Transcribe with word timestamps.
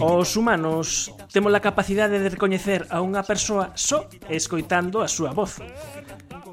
Os 0.00 0.36
humanos 0.36 1.14
temos 1.30 1.54
a 1.54 1.60
capacidade 1.62 2.18
de 2.18 2.26
recoñecer 2.26 2.90
a 2.90 2.98
unha 2.98 3.22
persoa 3.22 3.70
só 3.78 4.10
escoitando 4.26 4.98
a 4.98 5.06
súa 5.06 5.30
voz. 5.30 5.62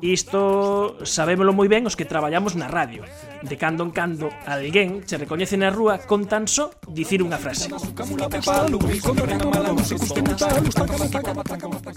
Isto 0.05 1.01
sabémolo 1.01 1.49
moi 1.49 1.65
ben 1.65 1.89
os 1.89 1.97
que 1.97 2.05
traballamos 2.05 2.53
na 2.53 2.69
radio. 2.69 3.01
De 3.41 3.57
cando 3.57 3.81
en 3.81 3.89
cando 3.89 4.29
alguén 4.45 5.01
che 5.01 5.17
recoñece 5.17 5.57
na 5.57 5.73
rúa 5.73 5.97
con 6.05 6.29
tan 6.29 6.45
só 6.45 6.69
dicir 6.85 7.25
unha 7.25 7.41
frase. 7.41 7.73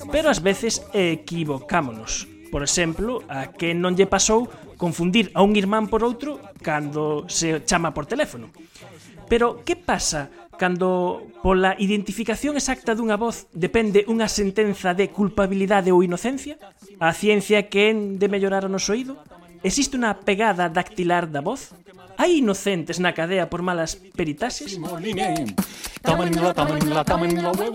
Pero 0.09 0.27
ás 0.33 0.41
veces 0.41 0.81
equivocámonos 0.97 2.38
por 2.51 2.62
exemplo, 2.62 3.23
a 3.29 3.52
que 3.52 3.77
non 3.77 3.95
lle 3.95 4.09
pasou 4.09 4.48
confundir 4.80 5.30
a 5.37 5.45
un 5.45 5.55
irmán 5.55 5.87
por 5.87 6.02
outro 6.02 6.41
cando 6.65 7.29
se 7.29 7.62
chama 7.65 7.93
por 7.93 8.09
teléfono. 8.09 8.48
Pero 9.29 9.62
que 9.62 9.77
pasa 9.77 10.33
cando 10.59 11.23
pola 11.41 11.79
identificación 11.79 12.59
exacta 12.59 12.92
dunha 12.92 13.15
voz 13.15 13.47
depende 13.55 14.03
unha 14.11 14.27
sentenza 14.27 14.92
de 14.92 15.09
culpabilidade 15.15 15.95
ou 15.95 16.03
inocencia? 16.03 16.59
A 16.98 17.15
ciencia 17.15 17.70
que 17.70 17.95
en 17.95 18.19
de 18.19 18.27
mellorar 18.27 18.67
o 18.67 18.73
noso 18.73 18.92
oído? 18.92 19.15
Existe 19.62 19.95
unha 19.95 20.19
pegada 20.19 20.67
dactilar 20.67 21.30
da 21.30 21.41
voz? 21.41 21.73
Hai 22.19 22.42
inocentes 22.42 22.98
na 22.98 23.14
cadea 23.14 23.47
por 23.47 23.62
malas 23.62 23.95
peritaxes? 23.95 24.75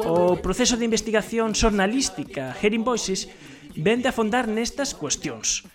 O 0.03 0.35
proceso 0.43 0.75
de 0.75 0.83
investigación 0.83 1.55
xornalística 1.55 2.51
Hearing 2.59 2.83
Voices 2.83 3.31
vende 3.75 4.09
a 4.09 4.15
fondar 4.15 4.45
nestas 4.47 4.93
cuestións. 4.93 5.67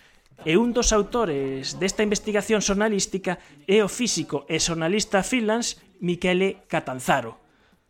E 0.47 0.55
un 0.55 0.71
dos 0.71 0.95
autores 0.95 1.75
desta 1.75 1.99
investigación 1.99 2.63
xornalística 2.63 3.43
é 3.67 3.83
o 3.83 3.91
físico 3.91 4.47
e 4.47 4.55
xornalista 4.59 5.19
freelance 5.19 5.75
Michele 5.99 6.63
Catanzaro. 6.71 7.35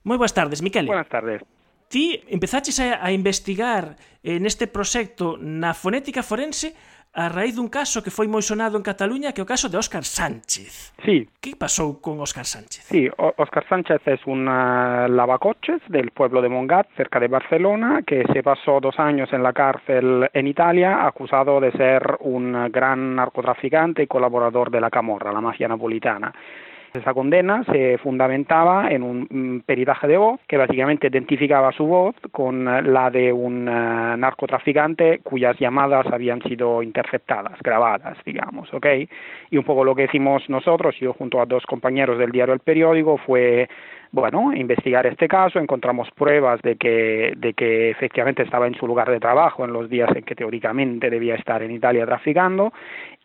Moi 0.02 0.18
boas 0.18 0.34
tardes, 0.34 0.66
Michele. 0.66 0.90
Buenas 0.90 1.10
tardes. 1.10 1.46
Ti 1.90 2.26
empezaches 2.30 2.82
a, 2.82 3.06
a 3.06 3.14
investigar 3.14 3.98
eh, 4.26 4.42
neste 4.42 4.66
proxecto 4.66 5.38
na 5.38 5.78
fonética 5.78 6.26
forense 6.26 6.74
a 7.14 7.28
raíz 7.28 7.58
dun 7.58 7.74
caso 7.74 8.06
que 8.06 8.14
foi 8.14 8.30
moi 8.30 8.46
sonado 8.46 8.78
en 8.78 8.86
Cataluña, 8.86 9.34
que 9.34 9.42
é 9.42 9.46
o 9.46 9.50
caso 9.50 9.66
de 9.66 9.78
Óscar 9.78 10.06
Sánchez. 10.06 10.94
Sí. 11.02 11.26
Que 11.42 11.58
pasou 11.58 11.98
con 11.98 12.22
Óscar 12.22 12.46
Sánchez? 12.46 12.86
Sí, 12.86 13.10
Óscar 13.18 13.66
Sánchez 13.68 14.06
es 14.06 14.22
un 14.30 14.46
lavacoches 14.46 15.82
del 15.90 16.12
pueblo 16.12 16.42
de 16.42 16.50
Mongat, 16.50 16.88
cerca 16.96 17.20
de 17.20 17.28
Barcelona, 17.28 18.04
que 18.06 18.24
se 18.32 18.44
pasó 18.44 18.80
dos 18.80 19.00
años 19.00 19.34
en 19.34 19.42
la 19.42 19.54
cárcel 19.54 20.30
en 20.34 20.46
Italia, 20.48 21.06
acusado 21.06 21.60
de 21.60 21.72
ser 21.74 22.18
un 22.22 22.70
gran 22.72 23.16
narcotraficante 23.16 24.04
y 24.04 24.08
colaborador 24.08 24.70
de 24.70 24.82
la 24.82 24.90
Camorra, 24.90 25.34
la 25.34 25.42
mafia 25.42 25.68
napolitana. 25.68 26.32
Esa 26.94 27.14
condena 27.14 27.64
se 27.66 27.98
fundamentaba 28.00 28.90
en 28.90 29.04
un 29.04 29.64
peritaje 29.66 30.08
de 30.08 30.18
voz 30.18 30.40
que 30.48 30.58
básicamente 30.58 31.08
identificaba 31.08 31.72
su 31.72 31.86
voz 31.86 32.16
con 32.32 32.66
la 32.66 33.12
de 33.12 33.32
un 33.32 33.68
uh, 33.68 34.18
narcotraficante 34.18 35.20
cuyas 35.20 35.58
llamadas 35.60 36.08
habían 36.08 36.42
sido 36.42 36.82
interceptadas, 36.82 37.60
grabadas, 37.62 38.18
digamos, 38.26 38.74
¿ok? 38.74 38.88
Y 39.52 39.58
un 39.58 39.64
poco 39.64 39.84
lo 39.84 39.96
que 39.96 40.06
hicimos 40.06 40.50
nosotros, 40.50 40.96
yo 41.00 41.14
junto 41.14 41.42
a 41.42 41.46
dos 41.46 41.66
compañeros 41.66 42.18
del 42.18 42.32
diario 42.32 42.54
El 42.54 42.60
Periódico, 42.60 43.18
fue 43.18 43.70
bueno, 44.12 44.54
investigar 44.54 45.06
este 45.06 45.28
caso, 45.28 45.60
encontramos 45.60 46.10
pruebas 46.12 46.62
de 46.62 46.76
que, 46.76 47.34
de 47.38 47.54
que 47.54 47.92
efectivamente 47.92 48.44
estaba 48.44 48.68
en 48.68 48.76
su 48.76 48.88
lugar 48.88 49.10
de 49.10 49.20
trabajo 49.20 49.64
en 49.66 49.74
los 49.74 49.90
días 49.90 50.10
en 50.16 50.24
que 50.24 50.36
teóricamente 50.36 51.10
debía 51.10 51.36
estar 51.36 51.62
en 51.62 51.72
Italia 51.72 52.06
traficando 52.06 52.74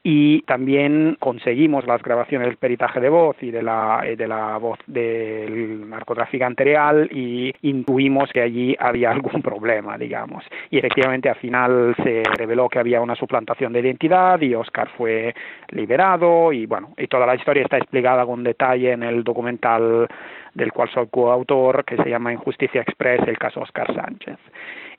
y 0.07 0.43
también 0.43 1.17
conseguimos 1.19 1.87
las 1.87 2.03
grabaciones 2.03 2.49
del 2.49 2.59
peritaje 2.59 3.01
de 3.01 3.09
voz 3.09 3.37
y 3.41 3.51
de 3.51 3.63
la, 3.63 4.05
de 4.05 4.29
la 4.29 4.59
voz 4.59 4.79
del 4.87 5.89
narcotraficante 5.89 6.63
real 6.63 7.09
y 7.11 7.51
intuimos 7.63 8.31
que 8.31 8.43
allí 8.43 8.77
había 8.79 9.11
algún 9.13 9.41
problema, 9.41 9.97
digamos. 9.97 10.45
Y 10.71 10.77
efectivamente 10.77 11.31
al 11.31 11.37
final 11.37 11.95
se 12.05 12.23
reveló 12.37 12.69
que 12.69 12.81
había 12.81 13.01
una 13.01 13.17
suplantación 13.17 13.73
de 13.73 13.81
identidad 13.81 14.39
y 14.43 14.55
Oscar 14.55 14.91
fue 14.95 15.35
liberado 15.71 16.53
y 16.53 16.67
bueno, 16.67 16.93
y 16.99 17.07
toda 17.07 17.27
la 17.27 17.37
historia 17.37 17.63
está 17.63 17.79
explicada 17.79 18.27
con 18.27 18.45
detalle 18.45 18.93
en 18.93 19.05
el 19.05 19.25
documental 19.25 20.07
del 20.55 20.73
cual 20.73 20.91
soy 20.93 21.09
coautor 21.09 21.85
que 21.85 21.97
se 21.97 22.09
llama 22.09 22.33
Injusticia 22.33 22.83
Express, 22.83 23.27
el 23.27 23.39
caso 23.39 23.61
Oscar 23.61 23.93
Sánchez. 23.95 24.39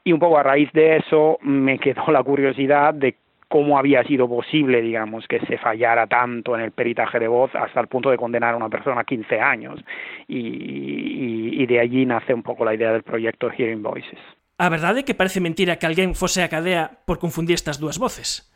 Y 0.04 0.14
un 0.14 0.20
poco 0.20 0.38
a 0.38 0.44
raíz 0.44 0.72
de 0.74 0.98
eso 0.98 1.40
me 1.42 1.80
quedó 1.80 2.12
la 2.12 2.24
curiosidad 2.24 2.94
de 2.94 3.16
cómo 3.48 3.78
había 3.78 4.04
sido 4.04 4.28
posible, 4.28 4.82
digamos, 4.82 5.28
que 5.28 5.40
se 5.42 5.58
fallara 5.58 6.08
tanto 6.08 6.56
en 6.56 6.62
el 6.62 6.72
peritaje 6.72 7.20
de 7.20 7.28
voz 7.28 7.54
hasta 7.56 7.80
el 7.80 7.88
punto 7.88 8.10
de 8.10 8.18
condenar 8.18 8.54
a 8.54 8.58
una 8.58 8.70
persona 8.70 9.02
a 9.02 9.04
15 9.04 9.40
años. 9.40 9.80
Y, 10.28 11.66
de 11.66 11.80
allí 11.80 12.06
nace 12.06 12.34
un 12.34 12.44
poco 12.44 12.64
la 12.64 12.76
idea 12.76 12.92
del 12.92 13.02
proyecto 13.02 13.50
Hearing 13.50 13.82
Voices. 13.82 14.20
A 14.58 14.70
verdade 14.70 15.04
que 15.04 15.16
parece 15.16 15.42
mentira 15.42 15.78
que 15.78 15.86
alguén 15.88 16.16
fose 16.16 16.44
a 16.44 16.50
cadea 16.50 17.00
por 17.06 17.18
confundir 17.18 17.56
estas 17.56 17.80
dúas 17.80 17.98
voces. 17.98 18.55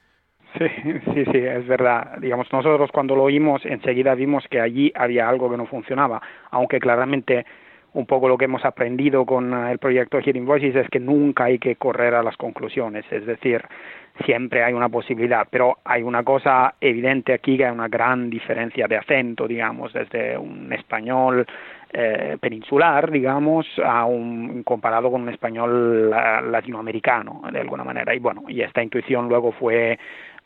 Sí, 0.58 0.66
sí, 1.14 1.26
sí, 1.32 1.38
es 1.38 1.68
verdad. 1.68 2.18
Digamos, 2.20 2.52
nosotros 2.52 2.90
cuando 2.92 3.16
lo 3.16 3.24
oímos 3.24 3.66
enseguida 3.66 4.16
vimos 4.16 4.46
que 4.50 4.60
allí 4.60 4.92
había 4.96 5.30
algo 5.30 5.50
que 5.50 5.58
no 5.58 5.66
funcionaba, 5.66 6.22
aunque 6.52 6.80
claramente 6.80 7.46
un 7.94 8.06
poco 8.06 8.28
lo 8.28 8.38
que 8.38 8.46
hemos 8.46 8.64
aprendido 8.66 9.26
con 9.26 9.54
el 9.68 9.80
proyecto 9.80 10.20
Hearing 10.20 10.46
Voices 10.46 10.76
es 10.76 10.90
que 10.90 11.00
nunca 11.00 11.46
hay 11.46 11.58
que 11.58 11.76
correr 11.76 12.14
a 12.14 12.22
las 12.22 12.38
conclusiones, 12.38 13.04
es 13.12 13.26
decir, 13.26 13.64
siempre 14.26 14.64
hay 14.64 14.74
una 14.74 14.90
posibilidad, 14.90 15.48
pero 15.50 15.80
hay 15.84 16.04
una 16.04 16.24
cosa 16.24 16.76
evidente 16.80 17.34
aquí 17.34 17.58
que 17.58 17.66
hay 17.66 17.72
una 17.72 17.88
gran 17.88 18.30
diferencia 18.30 18.88
de 18.88 18.98
acento, 18.98 19.48
digamos, 19.48 19.94
desde 19.94 20.38
un 20.38 20.72
español 20.72 21.48
eh, 21.92 22.38
peninsular, 22.40 23.10
digamos, 23.10 23.66
a 23.84 24.06
un 24.06 24.62
comparado 24.64 25.10
con 25.10 25.24
un 25.24 25.30
español 25.30 26.10
latinoamericano, 26.10 27.42
de 27.52 27.60
alguna 27.60 27.84
manera. 27.84 28.14
Y 28.14 28.20
bueno, 28.20 28.44
y 28.48 28.62
esta 28.62 28.84
intuición 28.84 29.28
luego 29.28 29.52
fue 29.54 29.98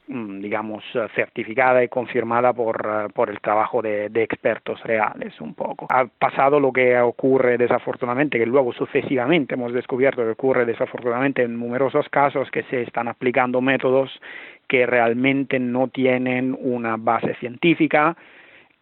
digamos, 0.07 0.83
certificada 1.15 1.83
y 1.83 1.87
confirmada 1.87 2.51
por, 2.51 3.11
por 3.13 3.29
el 3.29 3.39
trabajo 3.39 3.81
de, 3.81 4.09
de, 4.09 4.23
expertos 4.23 4.81
reales 4.83 5.39
un 5.39 5.53
poco. 5.53 5.87
Ha 5.89 6.05
pasado 6.05 6.59
lo 6.59 6.73
que 6.73 6.99
ocurre 6.99 7.57
desafortunadamente, 7.57 8.37
que 8.37 8.45
luego 8.45 8.73
sucesivamente 8.73 9.55
hemos 9.55 9.73
descubierto 9.73 10.23
que 10.23 10.31
ocurre 10.31 10.65
desafortunadamente 10.65 11.43
en 11.43 11.57
numerosos 11.57 12.09
casos 12.09 12.51
que 12.51 12.63
se 12.63 12.81
están 12.81 13.07
aplicando 13.07 13.61
métodos 13.61 14.11
que 14.67 14.85
realmente 14.85 15.59
no 15.59 15.87
tienen 15.87 16.57
una 16.59 16.97
base 16.97 17.35
científica, 17.35 18.15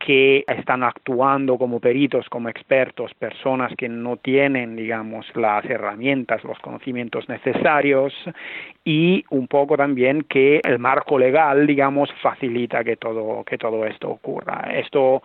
que 0.06 0.44
están 0.48 0.84
actuando 0.84 1.58
como 1.58 1.80
peritos, 1.80 2.28
como 2.30 2.50
expertos, 2.50 3.14
personas 3.14 3.72
que 3.78 3.88
no 3.88 4.18
tienen, 4.18 4.76
digamos, 4.76 5.26
las 5.36 5.64
herramientas, 5.66 6.44
los 6.44 6.58
conocimientos 6.60 7.30
necesarios 7.30 8.14
y 8.84 9.24
un 9.30 9.48
poco 9.48 9.78
también 9.78 10.24
que 10.24 10.60
el 10.64 10.80
marco 10.80 11.20
legal, 11.20 11.68
digamos, 11.68 12.10
facilita 12.22 12.84
que 12.84 12.98
todo, 12.98 13.44
que 13.44 13.58
todo 13.58 13.86
esto 13.86 14.10
ocurra. 14.10 14.72
Esto 14.74 15.22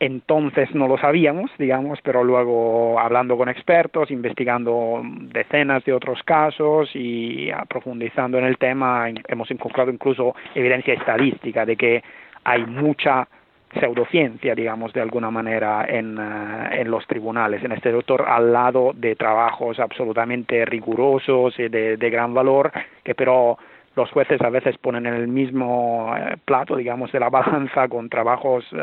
entonces 0.00 0.74
no 0.74 0.88
lo 0.88 0.96
sabíamos, 0.98 1.50
digamos, 1.58 1.98
pero 2.02 2.24
luego 2.24 2.98
hablando 2.98 3.36
con 3.36 3.48
expertos, 3.48 4.10
investigando 4.10 5.02
decenas 5.04 5.84
de 5.84 5.92
otros 5.92 6.22
casos 6.24 6.90
y 6.94 7.50
profundizando 7.68 8.38
en 8.38 8.44
el 8.44 8.56
tema, 8.56 9.10
hemos 9.28 9.50
encontrado 9.50 9.90
incluso 9.90 10.34
evidencia 10.54 10.94
estadística 10.94 11.66
de 11.66 11.76
que 11.76 12.02
hay 12.44 12.64
mucha 12.64 13.28
pseudociencia, 13.78 14.54
digamos, 14.54 14.92
de 14.92 15.00
alguna 15.00 15.30
manera 15.30 15.86
en, 15.88 16.18
uh, 16.18 16.72
en 16.72 16.90
los 16.90 17.06
tribunales, 17.06 17.62
en 17.62 17.72
este 17.72 17.92
doctor, 17.92 18.24
al 18.26 18.52
lado 18.52 18.92
de 18.94 19.14
trabajos 19.14 19.78
absolutamente 19.78 20.64
rigurosos 20.64 21.58
y 21.58 21.68
de, 21.68 21.96
de 21.96 22.10
gran 22.10 22.34
valor, 22.34 22.72
que 23.04 23.14
pero 23.14 23.58
los 23.96 24.10
jueces 24.10 24.40
a 24.40 24.50
veces 24.50 24.78
ponen 24.78 25.06
en 25.06 25.14
el 25.14 25.26
mismo 25.26 26.14
eh, 26.16 26.36
plato, 26.44 26.76
digamos, 26.76 27.10
de 27.10 27.18
la 27.18 27.28
balanza 27.28 27.88
con 27.88 28.08
trabajos 28.08 28.64
eh, 28.72 28.78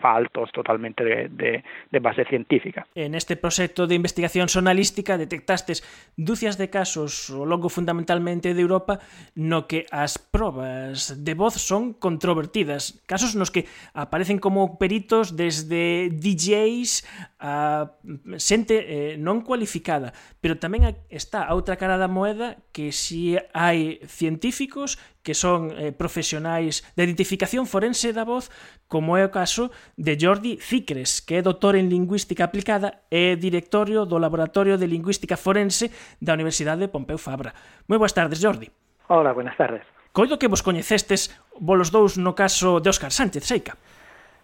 faltos 0.00 0.52
totalmente 0.52 1.02
de, 1.02 1.28
de, 1.30 1.64
de, 1.90 1.98
base 1.98 2.24
científica. 2.26 2.86
En 2.94 3.14
este 3.14 3.36
proxecto 3.36 3.86
de 3.86 3.96
investigación 3.96 4.48
sonalística 4.48 5.18
detectastes 5.18 5.82
dúcias 6.16 6.58
de 6.58 6.70
casos 6.70 7.30
ao 7.30 7.42
longo 7.42 7.68
fundamentalmente 7.68 8.54
de 8.54 8.62
Europa 8.62 9.02
no 9.34 9.66
que 9.66 9.86
as 9.90 10.18
probas 10.18 11.24
de 11.24 11.34
voz 11.34 11.58
son 11.58 11.92
controvertidas, 11.92 13.02
casos 13.06 13.34
nos 13.34 13.50
que 13.50 13.66
aparecen 13.94 14.38
como 14.38 14.78
peritos 14.78 15.34
desde 15.34 16.10
DJs 16.14 17.02
a 17.42 17.98
xente 18.38 18.78
eh, 18.78 19.14
non 19.18 19.42
cualificada, 19.42 20.14
pero 20.38 20.54
tamén 20.54 20.86
está 21.10 21.50
a 21.50 21.58
outra 21.58 21.74
cara 21.74 21.98
da 21.98 22.06
moeda 22.06 22.62
que 22.70 22.94
si 22.94 23.34
hai 23.50 23.98
científicos 24.06 24.51
científicos 24.52 24.98
que 25.22 25.34
son 25.34 25.72
eh, 25.72 25.92
profesionais 25.92 26.84
de 26.96 27.04
identificación 27.04 27.64
forense 27.66 28.12
da 28.12 28.24
voz, 28.28 28.52
como 28.86 29.16
é 29.16 29.24
o 29.24 29.32
caso 29.32 29.72
de 29.96 30.18
Jordi 30.20 30.60
Cicres, 30.60 31.24
que 31.24 31.40
é 31.40 31.42
doutor 31.42 31.74
en 31.74 31.88
Lingüística 31.88 32.44
Aplicada 32.44 33.06
e 33.08 33.38
directorio 33.40 34.04
do 34.04 34.20
Laboratorio 34.20 34.76
de 34.76 34.90
Lingüística 34.90 35.40
Forense 35.40 35.88
da 36.20 36.36
Universidade 36.36 36.84
de 36.84 36.92
Pompeu 36.92 37.16
Fabra. 37.16 37.56
Moi 37.88 37.96
boas 37.96 38.12
tardes, 38.12 38.42
Jordi. 38.42 38.68
Hola, 39.08 39.32
buenas 39.32 39.56
tardes. 39.56 39.82
Coido 40.12 40.36
que 40.36 40.50
vos 40.50 40.60
coñecestes 40.60 41.32
volos 41.56 41.88
dous 41.88 42.20
no 42.20 42.36
caso 42.36 42.84
de 42.84 42.92
Óscar 42.92 43.14
Sánchez, 43.14 43.48
Seica. 43.48 43.80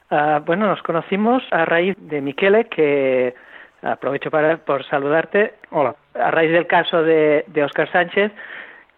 Uh, 0.08 0.40
bueno, 0.40 0.64
nos 0.64 0.81
conocimos 0.81 1.44
a 1.52 1.69
raíz 1.69 1.93
de 2.00 2.25
Miquele, 2.25 2.64
que 2.72 3.37
aprovecho 3.82 4.31
para, 4.31 4.56
por 4.56 4.87
saludarte. 4.88 5.60
Hola. 5.70 5.94
A 6.14 6.31
raíz 6.31 6.50
del 6.50 6.66
caso 6.66 7.02
de, 7.02 7.44
de 7.46 7.60
Óscar 7.62 7.93
Sánchez, 7.93 8.32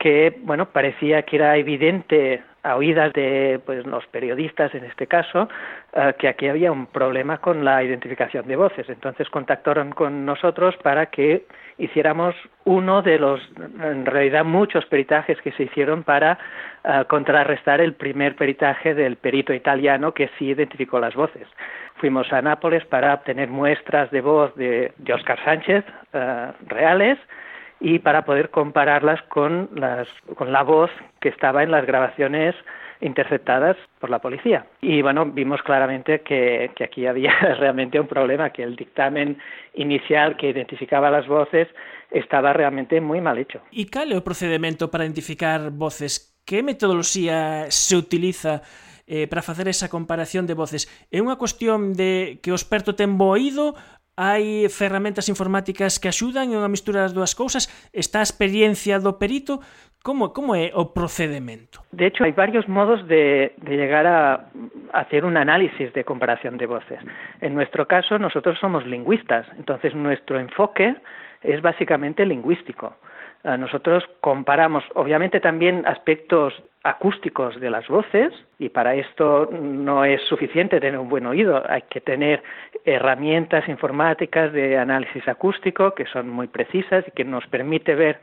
que 0.01 0.35
bueno 0.43 0.71
parecía 0.71 1.23
que 1.23 1.37
era 1.37 1.57
evidente 1.59 2.43
a 2.63 2.77
oídas 2.77 3.13
de 3.13 3.61
pues, 3.65 3.87
los 3.87 4.07
periodistas 4.07 4.75
en 4.75 4.85
este 4.85 5.07
caso 5.07 5.49
uh, 5.93 6.13
que 6.19 6.27
aquí 6.27 6.49
había 6.49 6.73
un 6.73 6.87
problema 6.87 7.39
con 7.39 7.65
la 7.65 7.83
identificación 7.83 8.47
de 8.47 8.57
voces. 8.57 8.89
Entonces 8.89 9.29
contactaron 9.31 9.93
con 9.93 10.27
nosotros 10.27 10.75
para 10.83 11.07
que 11.07 11.45
hiciéramos 11.79 12.35
uno 12.65 13.03
de 13.03 13.19
los 13.19 13.41
en 13.83 14.07
realidad 14.07 14.45
muchos 14.45 14.87
peritajes 14.87 15.41
que 15.43 15.53
se 15.53 15.65
hicieron 15.65 16.03
para 16.03 16.39
uh, 16.85 17.05
contrarrestar 17.07 17.81
el 17.83 17.93
primer 17.93 18.37
peritaje 18.37 18.95
del 18.95 19.17
perito 19.17 19.53
italiano 19.53 20.13
que 20.13 20.31
sí 20.39 20.47
identificó 20.47 20.99
las 20.99 21.15
voces. 21.15 21.47
Fuimos 21.97 22.33
a 22.33 22.41
Nápoles 22.41 22.87
para 22.87 23.13
obtener 23.13 23.49
muestras 23.49 24.11
de 24.11 24.23
voz 24.23 24.55
de, 24.55 24.93
de 24.97 25.13
Oscar 25.13 25.39
Sánchez 25.45 25.85
uh, 26.15 26.53
reales 26.69 27.19
y 27.81 27.99
para 27.99 28.25
poder 28.25 28.51
compararlas 28.51 29.23
con, 29.23 29.71
las, 29.75 30.07
con 30.37 30.53
la 30.53 30.63
voz 30.63 30.91
que 31.21 31.31
estaba 31.31 31.63
en 31.63 31.71
las 31.71 31.87
grabaciones 31.87 32.55
interceptadas 33.01 33.77
por 33.99 34.11
la 34.11 34.19
policía. 34.19 34.67
Y 34.81 35.03
bueno, 35.03 35.25
vimos 35.25 35.63
claramente 35.63 36.21
que, 36.21 36.71
que, 36.77 36.85
aquí 36.85 37.07
había 37.07 37.33
realmente 37.59 37.99
un 37.99 38.07
problema, 38.07 38.51
que 38.51 38.63
el 38.63 38.77
dictamen 38.77 39.39
inicial 39.75 40.37
que 40.37 40.51
identificaba 40.51 41.11
las 41.11 41.27
voces 41.27 41.69
estaba 42.11 42.53
realmente 42.53 43.01
muy 43.01 43.21
mal 43.21 43.39
hecho. 43.39 43.61
E 43.73 43.89
cal 43.89 44.13
es 44.13 44.19
o 44.19 44.27
procedimiento 44.27 44.91
para 44.91 45.05
identificar 45.09 45.73
voces? 45.73 46.37
Que 46.45 46.63
metodoloxía 46.63 47.71
se 47.71 47.97
utiliza 47.97 48.61
eh, 49.07 49.29
para 49.31 49.43
facer 49.43 49.69
esa 49.69 49.89
comparación 49.89 50.45
de 50.45 50.59
voces? 50.59 50.91
É 51.09 51.23
unha 51.23 51.39
cuestión 51.39 51.95
de 51.95 52.43
que 52.43 52.53
o 52.53 52.59
experto 52.59 52.99
ten 52.99 53.17
bo 53.17 53.33
oído 53.33 53.79
hai 54.21 54.69
ferramentas 54.69 55.33
informáticas 55.33 55.97
que 55.97 56.13
axudan 56.13 56.53
e 56.53 56.59
unha 56.61 56.69
mistura 56.69 57.01
das 57.09 57.17
dúas 57.17 57.33
cousas, 57.33 57.73
está 57.97 58.21
a 58.21 58.29
experiencia 58.29 59.01
do 59.01 59.17
perito, 59.17 59.65
como, 60.05 60.37
como 60.37 60.53
é 60.53 60.69
o 60.77 60.93
procedimento? 60.93 61.81
De 61.89 62.05
hecho, 62.09 62.29
hai 62.29 62.37
varios 62.37 62.69
modos 62.69 63.01
de, 63.09 63.57
de 63.65 63.73
llegar 63.81 64.05
a 64.05 64.53
hacer 64.93 65.25
un 65.25 65.41
análisis 65.41 65.89
de 65.97 66.05
comparación 66.05 66.61
de 66.61 66.69
voces. 66.69 67.01
En 67.41 67.57
nuestro 67.57 67.89
caso, 67.89 68.21
nosotros 68.21 68.61
somos 68.61 68.85
lingüistas, 68.85 69.49
entonces 69.57 69.97
nuestro 69.97 70.37
enfoque 70.37 70.97
es 71.41 71.65
básicamente 71.65 72.25
lingüístico. 72.29 72.93
Ah, 73.45 73.57
nosotros 73.57 74.05
comparamos, 74.21 74.85
obviamente, 74.95 75.41
también 75.41 75.87
aspectos 75.87 76.53
acústicos 76.83 77.61
de 77.61 77.71
las 77.71 77.87
voces 77.89 78.33
y 78.59 78.71
para 78.71 78.95
esto 78.95 79.51
no 79.53 80.05
es 80.05 80.23
suficiente 80.23 80.81
tener 80.81 80.99
un 80.99 81.11
buen 81.11 81.27
oído, 81.27 81.63
hay 81.69 81.83
que 81.83 82.01
tener 82.01 82.43
herramientas 82.85 83.69
informáticas 83.69 84.53
de 84.53 84.79
análisis 84.79 85.27
acústico 85.29 85.95
que 85.95 86.07
son 86.07 86.31
muy 86.31 86.47
precisas 86.47 87.05
y 87.07 87.11
que 87.11 87.25
nos 87.25 87.47
permite 87.49 87.95
ver, 87.95 88.19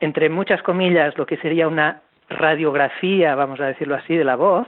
entre 0.00 0.28
muchas 0.28 0.62
comillas, 0.62 1.16
lo 1.16 1.24
que 1.24 1.38
sería 1.38 1.68
una 1.68 2.02
radiografía, 2.28 3.34
vamos 3.34 3.60
a 3.60 3.66
decirlo 3.66 3.94
así, 3.94 4.14
de 4.14 4.24
la 4.24 4.36
voz 4.36 4.66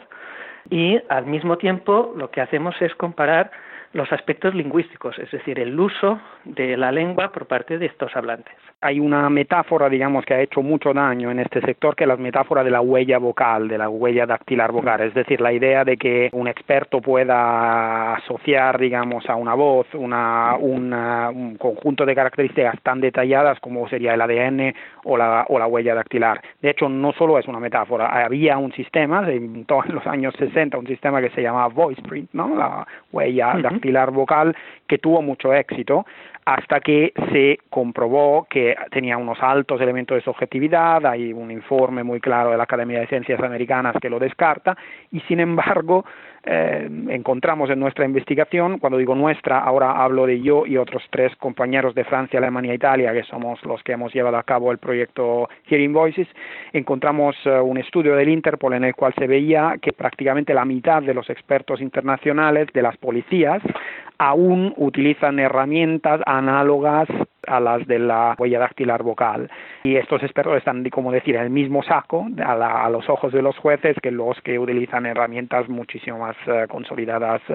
y 0.71 0.99
al 1.11 1.27
mismo 1.27 1.59
tiempo 1.59 2.15
lo 2.17 2.31
que 2.31 2.41
hacemos 2.41 2.81
es 2.81 2.95
comparar 2.95 3.51
los 3.95 4.13
aspectos 4.13 4.55
lingüísticos, 4.55 5.17
es 5.21 5.31
decir, 5.31 5.59
el 5.61 5.79
uso 5.79 6.21
de 6.45 6.77
la 6.77 6.91
lengua 6.91 7.31
por 7.31 7.47
parte 7.47 7.79
de 7.79 7.87
estos 7.87 8.15
hablantes. 8.17 8.53
Hay 8.81 8.99
una 8.99 9.31
metáfora, 9.31 9.89
digamos, 9.89 10.25
que 10.25 10.35
ha 10.35 10.41
hecho 10.41 10.63
mucho 10.63 10.93
daño 10.93 11.31
en 11.31 11.39
este 11.39 11.61
sector, 11.61 11.95
que 11.95 12.03
es 12.03 12.09
la 12.09 12.17
metáfora 12.17 12.65
de 12.65 12.73
la 12.73 12.81
huella 12.81 13.19
vocal, 13.19 13.69
de 13.69 13.79
la 13.79 13.89
huella 13.89 14.27
dactilar 14.27 14.73
vocal, 14.73 15.01
es 15.01 15.15
decir, 15.15 15.41
la 15.41 15.53
idea 15.53 15.85
de 15.85 15.97
que 15.97 16.29
un 16.33 16.49
experto 16.49 17.01
pueda 17.01 18.17
asociar, 18.17 18.79
digamos, 18.79 19.29
a 19.31 19.37
una 19.37 19.55
voz 19.55 19.87
una, 19.95 20.57
una, 20.59 21.31
un 21.31 21.57
conjunto 21.57 22.05
de 22.05 22.17
características 22.17 22.81
tan 22.83 23.01
detalladas 23.01 23.61
como 23.61 23.89
sería 23.89 24.15
el 24.15 24.21
ADN 24.21 24.75
o 25.05 25.17
la, 25.17 25.47
o 25.49 25.59
la 25.59 25.69
huella 25.69 25.95
dactilar. 25.95 26.43
De 26.61 26.71
hecho, 26.71 26.89
no 26.89 27.13
solo 27.13 27.39
es 27.39 27.47
una 27.47 27.61
metáfora, 27.61 28.07
había 28.25 28.59
un 28.59 28.73
sistema, 28.73 29.31
en 29.31 29.65
todos 29.67 29.87
los 29.87 30.05
años 30.09 30.35
60, 30.37 30.77
un 30.79 30.87
sistema 30.89 31.21
que 31.21 31.31
se 31.31 31.43
llamaba 31.43 31.69
VoicePrint, 31.69 32.31
¿no? 32.33 32.57
la 32.57 32.87
huella 33.13 33.55
uh 33.55 33.59
-huh. 33.59 33.63
dactilar 33.63 33.84
pilar 33.85 34.11
vocal 34.13 34.57
que 34.89 34.97
tuvo 34.97 35.21
mucho 35.21 35.53
éxito 35.53 36.07
hasta 36.47 36.81
que 36.81 37.13
se 37.31 37.59
comprobó 37.69 38.47
que 38.49 38.75
tenía 38.91 39.19
unos 39.19 39.39
altos 39.43 39.79
elementos 39.81 40.17
de 40.17 40.23
subjetividad, 40.23 41.05
hay 41.05 41.35
un 41.35 41.51
informe 41.51 42.03
muy 42.03 42.19
claro 42.21 42.51
de 42.51 42.57
la 42.57 42.65
Academia 42.65 43.01
de 43.01 43.07
Ciencias 43.07 43.41
Americanas 43.41 43.97
que 44.01 44.09
lo 44.09 44.19
descarta, 44.19 44.77
y 45.11 45.21
sin 45.21 45.41
embargo 45.41 46.05
eh, 46.47 46.89
encontramos 47.09 47.71
en 47.71 47.81
nuestra 47.81 48.05
investigación, 48.05 48.79
cuando 48.79 48.99
digo 48.99 49.15
nuestra, 49.15 49.61
ahora 49.61 50.03
hablo 50.03 50.27
de 50.27 50.41
yo 50.41 50.67
y 50.67 50.77
otros 50.77 51.03
tres 51.11 51.35
compañeros 51.37 51.95
de 51.95 52.05
Francia, 52.05 52.39
Alemania 52.39 52.73
e 52.73 52.77
Italia, 52.77 53.13
que 53.13 53.23
somos 53.23 53.63
los 53.65 53.83
que 53.83 53.93
hemos 53.93 54.13
llevado 54.13 54.37
a 54.37 54.43
cabo 54.43 54.71
el 54.71 54.79
proyecto 54.79 55.49
Hearing 55.67 55.93
Voices, 55.93 56.29
encontramos 56.73 57.35
uh, 57.47 57.63
un 57.63 57.79
estudio 57.79 58.15
del 58.15 58.29
Interpol 58.29 58.75
en 58.75 58.85
el 58.85 58.95
cual 58.95 59.15
se 59.19 59.27
veía 59.27 59.77
que 59.81 59.93
prácticamente 59.93 60.53
la 60.53 60.65
mitad 60.65 61.03
de 61.03 61.15
los 61.15 61.31
expertos 61.31 61.81
internacionales 61.81 62.69
de 62.75 62.83
las 62.83 62.97
policías 62.99 63.63
aún 64.19 64.75
utilizan 64.77 65.39
herramientas 65.39 66.21
análogas 66.27 67.09
a 67.47 67.61
las 67.61 67.87
de 67.87 67.99
la 67.99 68.35
huella 68.39 68.59
dactilar 68.59 69.03
vocal. 69.03 69.51
Y 69.85 69.97
estos 69.97 70.23
expertos 70.23 70.57
están, 70.57 70.89
como 70.91 71.13
decir, 71.13 71.37
en 71.37 71.43
el 71.43 71.51
mismo 71.51 71.83
saco 71.83 72.27
a, 72.45 72.55
la, 72.55 72.85
a 72.85 72.91
los 72.91 73.09
ojos 73.09 73.33
de 73.33 73.43
los 73.43 73.57
jueces 73.59 73.97
que 74.03 74.11
los 74.11 74.41
que 74.43 74.59
utilizan 74.59 75.07
herramientas 75.07 75.69
muchísimo 75.69 76.19
más 76.19 76.37
uh, 76.47 76.67
consolidadas 76.69 77.43
uh, 77.49 77.55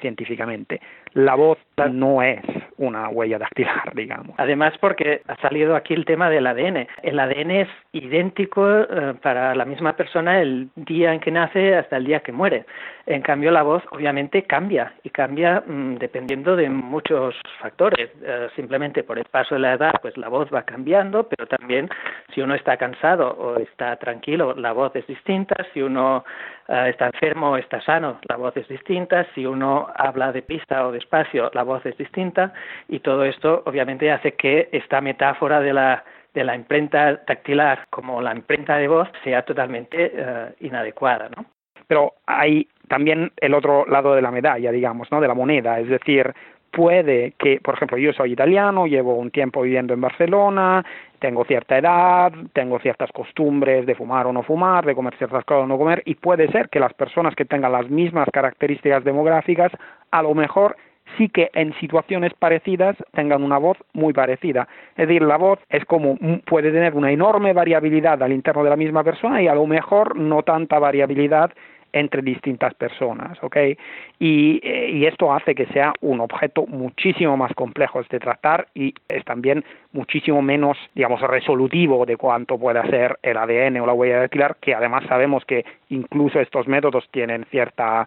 científicamente. 0.00 0.80
La 1.14 1.34
voz 1.34 1.58
no 1.90 2.22
es 2.22 2.40
una 2.78 3.08
huella 3.08 3.38
dactilar, 3.38 3.92
digamos. 3.94 4.34
Además, 4.38 4.74
porque 4.80 5.22
ha 5.26 5.36
salido 5.36 5.76
aquí 5.76 5.94
el 5.94 6.04
tema 6.04 6.30
del 6.30 6.46
ADN. 6.46 6.86
El 7.02 7.18
ADN 7.18 7.50
es 7.50 7.68
idéntico 7.92 8.62
uh, 8.62 9.14
para 9.22 9.54
la 9.54 9.64
misma 9.64 9.94
persona 9.94 10.40
el 10.40 10.68
día 10.76 11.12
en 11.12 11.20
que 11.20 11.30
nace 11.30 11.76
hasta 11.76 11.96
el 11.96 12.04
día 12.04 12.20
que 12.20 12.32
muere. 12.32 12.64
En 13.06 13.22
cambio, 13.22 13.50
la 13.50 13.62
voz 13.62 13.82
obviamente 13.90 14.44
cambia 14.44 14.94
y 15.02 15.10
cambia 15.10 15.62
mmm, 15.66 15.96
dependiendo 15.96 16.56
de 16.56 16.70
muchos 16.70 17.34
factores. 17.60 18.10
simplemente 18.54 19.01
por 19.02 19.18
el 19.18 19.24
paso 19.24 19.54
de 19.54 19.60
la 19.60 19.74
edad, 19.74 19.94
pues 20.00 20.16
la 20.16 20.28
voz 20.28 20.48
va 20.52 20.62
cambiando, 20.62 21.28
pero 21.28 21.46
también 21.46 21.88
si 22.34 22.40
uno 22.40 22.54
está 22.54 22.76
cansado 22.76 23.28
o 23.30 23.58
está 23.58 23.96
tranquilo, 23.96 24.54
la 24.54 24.72
voz 24.72 24.94
es 24.96 25.06
distinta, 25.06 25.54
si 25.72 25.82
uno 25.82 26.24
uh, 26.68 26.72
está 26.86 27.06
enfermo 27.06 27.52
o 27.52 27.56
está 27.56 27.80
sano, 27.80 28.18
la 28.28 28.36
voz 28.36 28.56
es 28.56 28.68
distinta, 28.68 29.26
si 29.34 29.46
uno 29.46 29.88
habla 29.96 30.32
de 30.32 30.42
pista 30.42 30.86
o 30.86 30.92
despacio, 30.92 31.50
la 31.54 31.62
voz 31.62 31.84
es 31.86 31.96
distinta, 31.96 32.52
y 32.88 33.00
todo 33.00 33.24
esto 33.24 33.62
obviamente 33.66 34.10
hace 34.10 34.32
que 34.32 34.68
esta 34.72 35.00
metáfora 35.00 35.60
de 35.60 35.72
la 35.72 36.04
de 36.34 36.44
la 36.44 36.56
imprenta 36.56 37.22
tactilar 37.26 37.86
como 37.90 38.22
la 38.22 38.34
imprenta 38.34 38.78
de 38.78 38.88
voz 38.88 39.06
sea 39.22 39.42
totalmente 39.42 40.12
uh, 40.16 40.64
inadecuada, 40.64 41.28
¿no? 41.28 41.44
Pero 41.86 42.14
hay 42.26 42.68
también 42.88 43.32
el 43.36 43.52
otro 43.54 43.84
lado 43.86 44.14
de 44.14 44.22
la 44.22 44.30
medalla, 44.30 44.72
digamos, 44.72 45.10
¿no? 45.12 45.20
De 45.20 45.28
la 45.28 45.34
moneda, 45.34 45.78
es 45.78 45.88
decir, 45.88 46.32
puede 46.72 47.34
que, 47.38 47.60
por 47.62 47.74
ejemplo, 47.74 47.98
yo 47.98 48.12
soy 48.12 48.32
italiano, 48.32 48.86
llevo 48.86 49.14
un 49.14 49.30
tiempo 49.30 49.62
viviendo 49.62 49.94
en 49.94 50.00
Barcelona, 50.00 50.84
tengo 51.18 51.44
cierta 51.44 51.78
edad, 51.78 52.32
tengo 52.52 52.80
ciertas 52.80 53.12
costumbres 53.12 53.86
de 53.86 53.94
fumar 53.94 54.26
o 54.26 54.32
no 54.32 54.42
fumar, 54.42 54.84
de 54.84 54.94
comer 54.94 55.14
ciertas 55.16 55.44
cosas 55.44 55.64
o 55.64 55.66
no 55.66 55.78
comer, 55.78 56.02
y 56.06 56.16
puede 56.16 56.50
ser 56.50 56.68
que 56.70 56.80
las 56.80 56.94
personas 56.94 57.34
que 57.36 57.44
tengan 57.44 57.72
las 57.72 57.88
mismas 57.88 58.28
características 58.32 59.04
demográficas, 59.04 59.70
a 60.10 60.22
lo 60.22 60.34
mejor 60.34 60.76
sí 61.18 61.28
que 61.28 61.50
en 61.54 61.74
situaciones 61.74 62.32
parecidas 62.38 62.96
tengan 63.12 63.42
una 63.42 63.58
voz 63.58 63.76
muy 63.92 64.12
parecida. 64.12 64.66
Es 64.96 65.08
decir, 65.08 65.22
la 65.22 65.36
voz 65.36 65.58
es 65.68 65.84
como 65.84 66.16
puede 66.46 66.72
tener 66.72 66.94
una 66.94 67.12
enorme 67.12 67.52
variabilidad 67.52 68.22
al 68.22 68.32
interno 68.32 68.64
de 68.64 68.70
la 68.70 68.76
misma 68.76 69.04
persona 69.04 69.42
y 69.42 69.48
a 69.48 69.54
lo 69.54 69.66
mejor 69.66 70.16
no 70.16 70.42
tanta 70.42 70.78
variabilidad 70.78 71.52
entre 71.92 72.22
distintas 72.22 72.74
personas, 72.74 73.38
¿ok? 73.42 73.56
Y, 74.18 74.60
eh, 74.62 74.90
y, 74.90 75.06
esto 75.06 75.32
hace 75.32 75.54
que 75.54 75.66
sea 75.66 75.92
un 76.00 76.20
objeto 76.20 76.66
muchísimo 76.66 77.36
más 77.36 77.52
complejo 77.54 78.02
de 78.02 78.18
tratar 78.18 78.68
y 78.74 78.94
es 79.08 79.24
también 79.24 79.64
muchísimo 79.92 80.42
menos, 80.42 80.78
digamos, 80.94 81.20
resolutivo 81.20 82.06
de 82.06 82.16
cuánto 82.16 82.58
puede 82.58 82.82
ser 82.90 83.18
el 83.22 83.36
ADN 83.36 83.80
o 83.80 83.86
la 83.86 83.92
huella 83.92 84.20
dactilar, 84.20 84.56
que 84.60 84.74
además 84.74 85.04
sabemos 85.08 85.44
que 85.44 85.64
incluso 85.90 86.40
estos 86.40 86.66
métodos 86.66 87.08
tienen 87.10 87.44
cierta, 87.50 88.06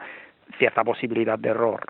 cierta 0.58 0.84
posibilidad 0.84 1.38
de 1.38 1.50
error. 1.50 1.82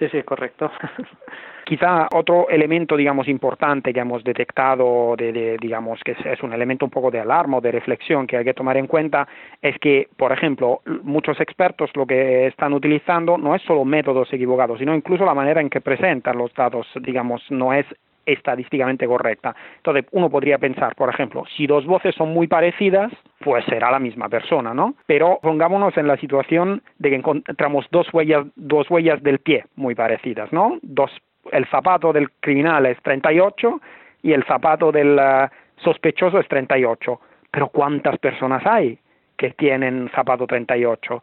Sí, 0.00 0.08
sí, 0.08 0.22
correcto. 0.22 0.70
Quizá 1.64 2.08
otro 2.14 2.48
elemento, 2.48 2.96
digamos, 2.96 3.28
importante 3.28 3.92
que 3.92 4.00
hemos 4.00 4.24
detectado, 4.24 5.14
de, 5.14 5.58
digamos, 5.60 6.00
que 6.02 6.12
es, 6.12 6.42
un 6.42 6.54
elemento 6.54 6.86
un 6.86 6.90
poco 6.90 7.10
de 7.10 7.20
alarma 7.20 7.58
o 7.58 7.60
de 7.60 7.70
reflexión 7.70 8.26
que 8.26 8.38
hay 8.38 8.44
que 8.44 8.54
tomar 8.54 8.78
en 8.78 8.86
cuenta, 8.86 9.28
es 9.60 9.78
que, 9.78 10.08
por 10.16 10.32
ejemplo, 10.32 10.80
muchos 11.02 11.38
expertos 11.38 11.90
lo 11.94 12.06
que 12.06 12.46
están 12.46 12.72
utilizando 12.72 13.36
no 13.36 13.54
es 13.54 13.60
solo 13.62 13.84
métodos 13.84 14.32
equivocados, 14.32 14.78
sino 14.78 14.94
incluso 14.94 15.26
la 15.26 15.34
manera 15.34 15.60
en 15.60 15.68
que 15.68 15.82
presentan 15.82 16.38
los 16.38 16.52
datos, 16.54 16.86
digamos, 17.02 17.42
no 17.50 17.74
es 17.74 17.84
estadísticamente 18.32 19.06
correcta. 19.06 19.54
Entonces, 19.76 20.06
uno 20.12 20.30
podría 20.30 20.58
pensar, 20.58 20.94
por 20.94 21.08
ejemplo, 21.08 21.44
si 21.56 21.66
dos 21.66 21.86
voces 21.86 22.14
son 22.14 22.32
muy 22.32 22.46
parecidas, 22.46 23.12
pues 23.40 23.64
será 23.66 23.90
la 23.90 23.98
misma 23.98 24.28
persona, 24.28 24.74
¿no? 24.74 24.94
Pero 25.06 25.38
pongámonos 25.42 25.96
en 25.96 26.06
la 26.06 26.16
situación 26.16 26.82
de 26.98 27.10
que 27.10 27.16
encontramos 27.16 27.86
dos 27.90 28.12
huellas, 28.12 28.46
dos 28.56 28.90
huellas 28.90 29.22
del 29.22 29.38
pie 29.38 29.64
muy 29.76 29.94
parecidas, 29.94 30.52
¿no? 30.52 30.78
Dos, 30.82 31.10
el 31.52 31.66
zapato 31.66 32.12
del 32.12 32.30
criminal 32.40 32.86
es 32.86 33.00
38 33.02 33.80
y 34.22 34.32
el 34.32 34.44
zapato 34.44 34.92
del 34.92 35.18
eh, 35.18 35.48
sospechoso 35.82 36.38
es 36.38 36.48
38. 36.48 37.20
Pero 37.50 37.68
¿cuántas 37.68 38.18
personas 38.18 38.64
hay 38.66 38.98
que 39.36 39.50
tienen 39.50 40.10
zapato 40.14 40.46
38? 40.46 41.22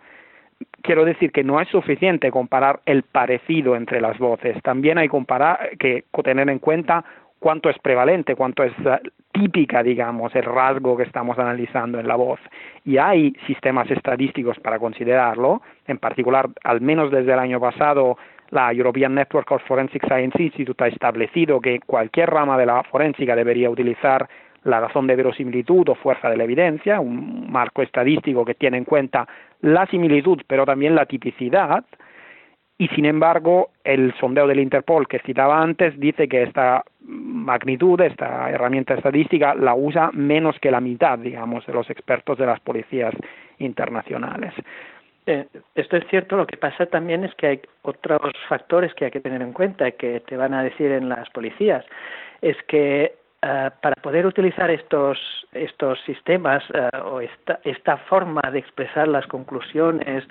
Quiero 0.81 1.05
decir 1.05 1.31
que 1.31 1.43
no 1.43 1.59
es 1.59 1.67
suficiente 1.69 2.31
comparar 2.31 2.79
el 2.85 3.03
parecido 3.03 3.75
entre 3.75 4.01
las 4.01 4.17
voces, 4.17 4.61
también 4.63 4.97
hay 4.97 5.07
comparar, 5.07 5.71
que 5.77 6.05
tener 6.23 6.49
en 6.49 6.59
cuenta 6.59 7.03
cuánto 7.39 7.69
es 7.69 7.77
prevalente, 7.79 8.35
cuánto 8.35 8.63
es 8.63 8.73
eh, 8.85 8.99
típica, 9.31 9.83
digamos, 9.83 10.33
el 10.35 10.43
rasgo 10.43 10.97
que 10.97 11.03
estamos 11.03 11.37
analizando 11.37 11.99
en 11.99 12.07
la 12.07 12.15
voz. 12.15 12.39
Y 12.85 12.97
hay 12.97 13.35
sistemas 13.45 13.89
estadísticos 13.91 14.59
para 14.59 14.79
considerarlo, 14.79 15.61
en 15.85 15.97
particular, 15.97 16.49
al 16.63 16.81
menos 16.81 17.11
desde 17.11 17.33
el 17.33 17.39
año 17.39 17.59
pasado, 17.59 18.17
la 18.49 18.71
European 18.71 19.13
Network 19.13 19.51
of 19.51 19.63
Forensic 19.67 20.05
Science 20.07 20.41
Institute 20.41 20.83
ha 20.83 20.87
establecido 20.87 21.59
que 21.59 21.79
cualquier 21.85 22.29
rama 22.29 22.57
de 22.57 22.65
la 22.65 22.83
forénsica 22.83 23.35
debería 23.35 23.69
utilizar 23.69 24.27
la 24.63 24.79
razón 24.79 25.07
de 25.07 25.15
verosimilitud 25.15 25.87
o 25.89 25.95
fuerza 25.95 26.29
de 26.29 26.37
la 26.37 26.43
evidencia, 26.43 26.99
un 26.99 27.51
marco 27.51 27.81
estadístico 27.81 28.43
que 28.43 28.55
tiene 28.55 28.77
en 28.77 28.85
cuenta 28.85 29.27
la 29.61 29.85
similitud, 29.87 30.41
pero 30.47 30.65
también 30.65 30.95
la 30.95 31.05
tipicidad, 31.05 31.85
y 32.77 32.87
sin 32.89 33.05
embargo 33.05 33.71
el 33.83 34.13
sondeo 34.19 34.47
del 34.47 34.59
Interpol 34.59 35.07
que 35.07 35.19
citaba 35.19 35.61
antes 35.61 35.99
dice 35.99 36.27
que 36.27 36.43
esta 36.43 36.83
magnitud, 36.99 37.99
esta 38.01 38.51
herramienta 38.51 38.93
estadística, 38.93 39.55
la 39.55 39.73
usa 39.73 40.11
menos 40.13 40.59
que 40.59 40.69
la 40.69 40.79
mitad, 40.79 41.17
digamos, 41.17 41.65
de 41.65 41.73
los 41.73 41.89
expertos 41.89 42.37
de 42.37 42.45
las 42.45 42.59
policías 42.59 43.15
internacionales. 43.57 44.53
Eh, 45.25 45.45
esto 45.75 45.97
es 45.97 46.07
cierto, 46.07 46.37
lo 46.37 46.45
que 46.45 46.57
pasa 46.57 46.85
también 46.85 47.23
es 47.23 47.33
que 47.35 47.47
hay 47.47 47.61
otros 47.81 48.31
factores 48.47 48.93
que 48.93 49.05
hay 49.05 49.11
que 49.11 49.19
tener 49.19 49.41
en 49.41 49.53
cuenta 49.53 49.91
que 49.91 50.21
te 50.21 50.37
van 50.37 50.53
a 50.53 50.63
decir 50.63 50.91
en 50.91 51.09
las 51.09 51.29
policías. 51.31 51.83
Es 52.41 52.55
que 52.67 53.15
eh, 53.43 53.69
para 53.81 53.95
poder 54.01 54.25
utilizar 54.25 54.71
estos, 54.71 55.19
estos 55.51 55.99
sistemas 56.07 56.63
eh, 56.73 56.89
o 57.05 57.21
esta, 57.21 57.97
forma 58.09 58.41
de 58.51 58.57
expresar 58.57 59.07
las 59.07 59.27
conclusiones 59.27 60.23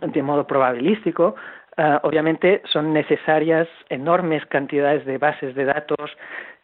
de 0.00 0.22
modo 0.22 0.46
probabilístico, 0.46 1.34
eh, 1.76 1.98
obviamente 2.02 2.62
son 2.66 2.92
necesarias 2.92 3.66
enormes 3.88 4.46
cantidades 4.46 5.04
de 5.04 5.18
bases 5.18 5.56
de 5.56 5.64
datos 5.64 6.16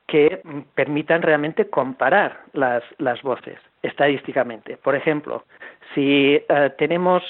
que 0.07 0.43
permitan 0.77 1.23
realmente 1.23 1.69
comparar 1.69 2.39
las, 2.53 2.85
las 2.99 3.21
voces 3.23 3.59
estadísticamente. 3.83 4.77
Por 4.77 4.95
ejemplo, 4.95 5.45
si 5.95 6.41
tenemos 6.79 7.23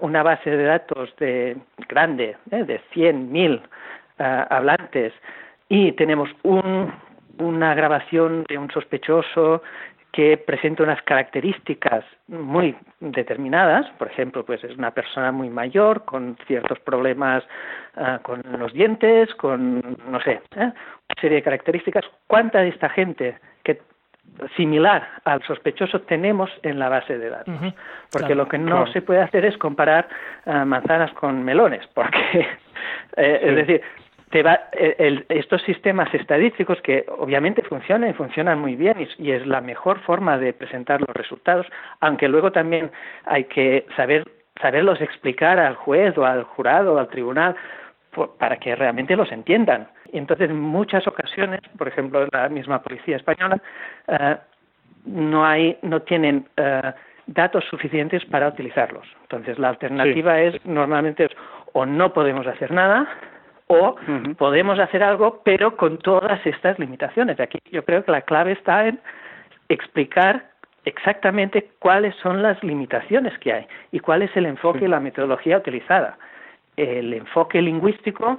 una 0.00 0.22
base 0.22 0.50
de 0.50 0.64
datos 0.64 1.14
de 1.16 1.56
grande, 1.88 2.36
de 2.46 2.80
100.000 2.94 3.62
hablantes, 4.50 5.12
y 5.68 5.92
tenemos 5.92 6.28
un 6.42 6.92
una 7.38 7.74
grabación 7.74 8.44
de 8.48 8.58
un 8.58 8.70
sospechoso 8.70 9.62
que 10.16 10.38
presenta 10.38 10.82
unas 10.82 11.02
características 11.02 12.02
muy 12.26 12.74
determinadas, 13.00 13.86
por 13.98 14.08
ejemplo, 14.08 14.46
pues 14.46 14.64
es 14.64 14.74
una 14.78 14.90
persona 14.90 15.30
muy 15.30 15.50
mayor 15.50 16.06
con 16.06 16.38
ciertos 16.46 16.80
problemas 16.80 17.44
ah, 17.96 18.20
con 18.22 18.42
los 18.58 18.72
dientes, 18.72 19.34
con 19.34 19.98
no 20.10 20.18
sé, 20.22 20.40
¿eh? 20.56 20.72
una 20.72 21.20
serie 21.20 21.36
de 21.36 21.42
características. 21.42 22.06
¿Cuánta 22.26 22.60
de 22.60 22.68
esta 22.68 22.88
gente 22.88 23.38
que 23.62 23.82
similar 24.56 25.06
al 25.24 25.42
sospechoso 25.42 26.00
tenemos 26.00 26.50
en 26.62 26.78
la 26.78 26.88
base 26.88 27.18
de 27.18 27.28
datos? 27.28 27.54
Porque 28.10 28.34
lo 28.34 28.48
que 28.48 28.56
no 28.56 28.86
se 28.86 29.02
puede 29.02 29.20
hacer 29.20 29.44
es 29.44 29.58
comparar 29.58 30.08
ah, 30.46 30.64
manzanas 30.64 31.12
con 31.12 31.44
melones, 31.44 31.86
porque 31.92 32.18
eh, 33.18 33.40
es 33.42 33.54
decir, 33.54 33.82
estos 35.28 35.62
sistemas 35.62 36.12
estadísticos 36.14 36.80
que 36.82 37.06
obviamente 37.18 37.62
funcionan 37.62 38.10
y 38.10 38.14
funcionan 38.14 38.58
muy 38.58 38.76
bien 38.76 39.08
y, 39.18 39.30
es 39.30 39.46
la 39.46 39.60
mejor 39.60 40.00
forma 40.00 40.38
de 40.38 40.52
presentar 40.52 41.00
los 41.00 41.14
resultados, 41.14 41.66
aunque 42.00 42.28
luego 42.28 42.52
también 42.52 42.90
hay 43.24 43.44
que 43.44 43.86
saber 43.96 44.24
saberlos 44.60 45.00
explicar 45.02 45.58
al 45.58 45.74
juez 45.74 46.16
o 46.16 46.24
al 46.24 46.44
jurado 46.44 46.94
o 46.94 46.98
al 46.98 47.08
tribunal 47.08 47.54
para 48.38 48.56
que 48.56 48.74
realmente 48.74 49.14
los 49.14 49.30
entiendan. 49.30 49.88
Y 50.10 50.18
entonces 50.18 50.48
en 50.48 50.58
muchas 50.58 51.06
ocasiones, 51.06 51.60
por 51.76 51.88
ejemplo 51.88 52.26
la 52.32 52.48
misma 52.48 52.82
policía 52.82 53.16
española, 53.16 53.60
eh, 54.08 54.36
no 55.04 55.44
hay, 55.44 55.78
no 55.82 56.00
tienen 56.00 56.48
eh, 56.56 56.92
datos 57.26 57.64
suficientes 57.68 58.24
para 58.24 58.48
utilizarlos. 58.48 59.06
Entonces 59.22 59.58
la 59.58 59.68
alternativa 59.68 60.40
es 60.40 60.64
normalmente 60.64 61.28
o 61.74 61.84
no 61.84 62.12
podemos 62.12 62.46
hacer 62.46 62.70
nada 62.70 63.06
o 63.68 63.96
podemos 64.38 64.78
hacer 64.78 65.02
algo, 65.02 65.42
pero 65.44 65.76
con 65.76 65.98
todas 65.98 66.44
estas 66.46 66.78
limitaciones. 66.78 67.40
Aquí 67.40 67.58
yo 67.70 67.84
creo 67.84 68.04
que 68.04 68.12
la 68.12 68.22
clave 68.22 68.52
está 68.52 68.86
en 68.86 69.00
explicar 69.68 70.50
exactamente 70.84 71.70
cuáles 71.80 72.14
son 72.16 72.42
las 72.42 72.62
limitaciones 72.62 73.36
que 73.38 73.52
hay 73.52 73.66
y 73.90 73.98
cuál 73.98 74.22
es 74.22 74.36
el 74.36 74.46
enfoque 74.46 74.84
y 74.84 74.88
la 74.88 75.00
metodología 75.00 75.58
utilizada. 75.58 76.16
El 76.76 77.12
enfoque 77.12 77.60
lingüístico 77.60 78.38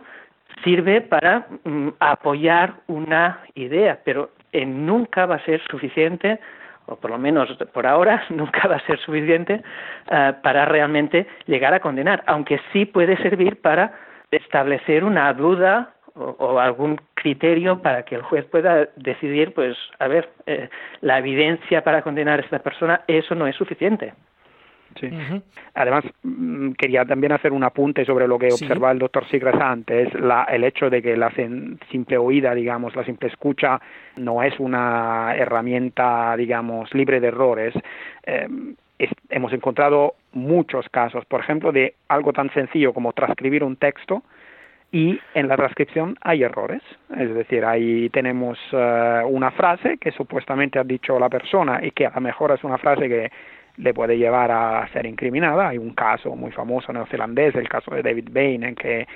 sirve 0.63 1.01
para 1.01 1.45
mm, 1.63 1.89
apoyar 1.99 2.75
una 2.87 3.41
idea, 3.55 3.99
pero 4.03 4.31
nunca 4.65 5.25
va 5.25 5.35
a 5.35 5.45
ser 5.45 5.61
suficiente 5.69 6.39
o 6.87 6.95
por 6.95 7.11
lo 7.11 7.17
menos 7.17 7.49
por 7.73 7.85
ahora 7.85 8.23
nunca 8.29 8.67
va 8.67 8.77
a 8.77 8.85
ser 8.85 8.97
suficiente 8.99 9.61
eh, 10.09 10.33
para 10.41 10.65
realmente 10.65 11.27
llegar 11.45 11.73
a 11.73 11.79
condenar, 11.79 12.23
aunque 12.27 12.59
sí 12.71 12.85
puede 12.85 13.17
servir 13.17 13.61
para 13.61 13.91
establecer 14.31 15.03
una 15.03 15.33
duda 15.33 15.93
o, 16.15 16.59
algún 16.59 16.99
criterio 17.13 17.81
para 17.81 18.03
que 18.03 18.15
el 18.15 18.21
juez 18.23 18.45
pueda 18.45 18.89
decidir, 18.95 19.53
pues, 19.53 19.77
a 19.99 20.07
ver, 20.07 20.29
eh, 20.45 20.69
la 21.01 21.19
evidencia 21.19 21.83
para 21.83 22.01
condenar 22.01 22.39
a 22.39 22.43
esta 22.43 22.59
persona, 22.59 23.01
eso 23.07 23.35
no 23.35 23.47
es 23.47 23.55
suficiente. 23.55 24.13
Sí. 24.99 25.09
Además, 25.75 26.05
mm, 26.23 26.71
quería 26.71 27.05
también 27.05 27.31
hacer 27.31 27.51
un 27.53 27.63
apunte 27.63 28.03
sobre 28.03 28.27
lo 28.27 28.39
que 28.39 28.47
observaba 28.47 28.91
el 28.91 28.99
doctor 28.99 29.27
Sigres 29.27 29.53
antes, 29.55 30.11
la, 30.15 30.43
el 30.45 30.63
hecho 30.63 30.89
de 30.89 31.03
que 31.03 31.15
la 31.15 31.31
simple 31.91 32.17
oída, 32.17 32.55
digamos, 32.55 32.95
la 32.95 33.03
simple 33.03 33.27
escucha 33.27 33.79
no 34.15 34.41
es 34.41 34.59
una 34.59 35.35
herramienta, 35.35 36.35
digamos, 36.35 36.91
libre 36.95 37.19
de 37.19 37.27
errores. 37.27 37.75
Eh, 38.23 38.47
hemos 39.29 39.53
encontrado 39.53 40.15
muchos 40.33 40.87
casos, 40.89 41.25
por 41.25 41.39
ejemplo, 41.41 41.71
de 41.71 41.95
algo 42.07 42.33
tan 42.33 42.51
sencillo 42.53 42.93
como 42.93 43.13
transcribir 43.13 43.63
un 43.63 43.75
texto 43.75 44.23
y 44.91 45.19
en 45.33 45.47
la 45.47 45.57
transcripción 45.57 46.15
hay 46.21 46.43
errores. 46.43 46.81
Es 47.17 47.33
decir, 47.33 47.65
ahí 47.65 48.09
tenemos 48.09 48.57
eh, 48.71 49.21
una 49.25 49.51
frase 49.51 49.97
que 49.97 50.11
supuestamente 50.11 50.79
ha 50.79 50.83
dicho 50.83 51.19
la 51.19 51.29
persona 51.29 51.79
y 51.83 51.91
que 51.91 52.05
a 52.05 52.11
lo 52.15 52.21
mejor 52.21 52.51
es 52.51 52.63
una 52.63 52.77
frase 52.77 53.09
que 53.09 53.31
le 53.77 53.93
puede 53.93 54.17
llevar 54.17 54.49
a 54.51 54.87
ser 54.93 55.05
incriminada. 55.05 55.69
Hay 55.69 55.77
un 55.77 55.93
caso 55.93 56.35
muy 56.35 56.51
famoso 56.51 56.91
neozelandés, 56.93 57.55
el 57.55 57.69
caso 57.69 57.93
de 57.93 58.01
David 58.01 58.29
Bain, 58.31 58.63
en 58.63 58.75
que 58.75 59.07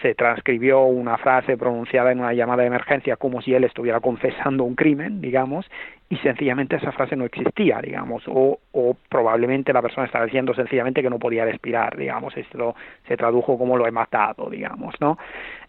se 0.00 0.14
transcribió 0.14 0.82
una 0.82 1.18
frase 1.18 1.56
pronunciada 1.56 2.12
en 2.12 2.20
una 2.20 2.32
llamada 2.32 2.62
de 2.62 2.68
emergencia 2.68 3.16
como 3.16 3.42
si 3.42 3.54
él 3.54 3.64
estuviera 3.64 4.00
confesando 4.00 4.64
un 4.64 4.74
crimen, 4.74 5.20
digamos, 5.20 5.70
y 6.08 6.16
sencillamente 6.18 6.76
esa 6.76 6.92
frase 6.92 7.16
no 7.16 7.24
existía, 7.24 7.80
digamos, 7.80 8.22
o, 8.26 8.58
o 8.72 8.96
probablemente 9.08 9.72
la 9.72 9.82
persona 9.82 10.06
estaba 10.06 10.24
diciendo 10.24 10.54
sencillamente 10.54 11.02
que 11.02 11.10
no 11.10 11.18
podía 11.18 11.44
respirar, 11.44 11.96
digamos, 11.96 12.36
esto 12.36 12.74
se 13.06 13.16
tradujo 13.16 13.58
como 13.58 13.76
lo 13.76 13.86
he 13.86 13.90
matado, 13.90 14.48
digamos, 14.50 14.94
¿no? 15.00 15.18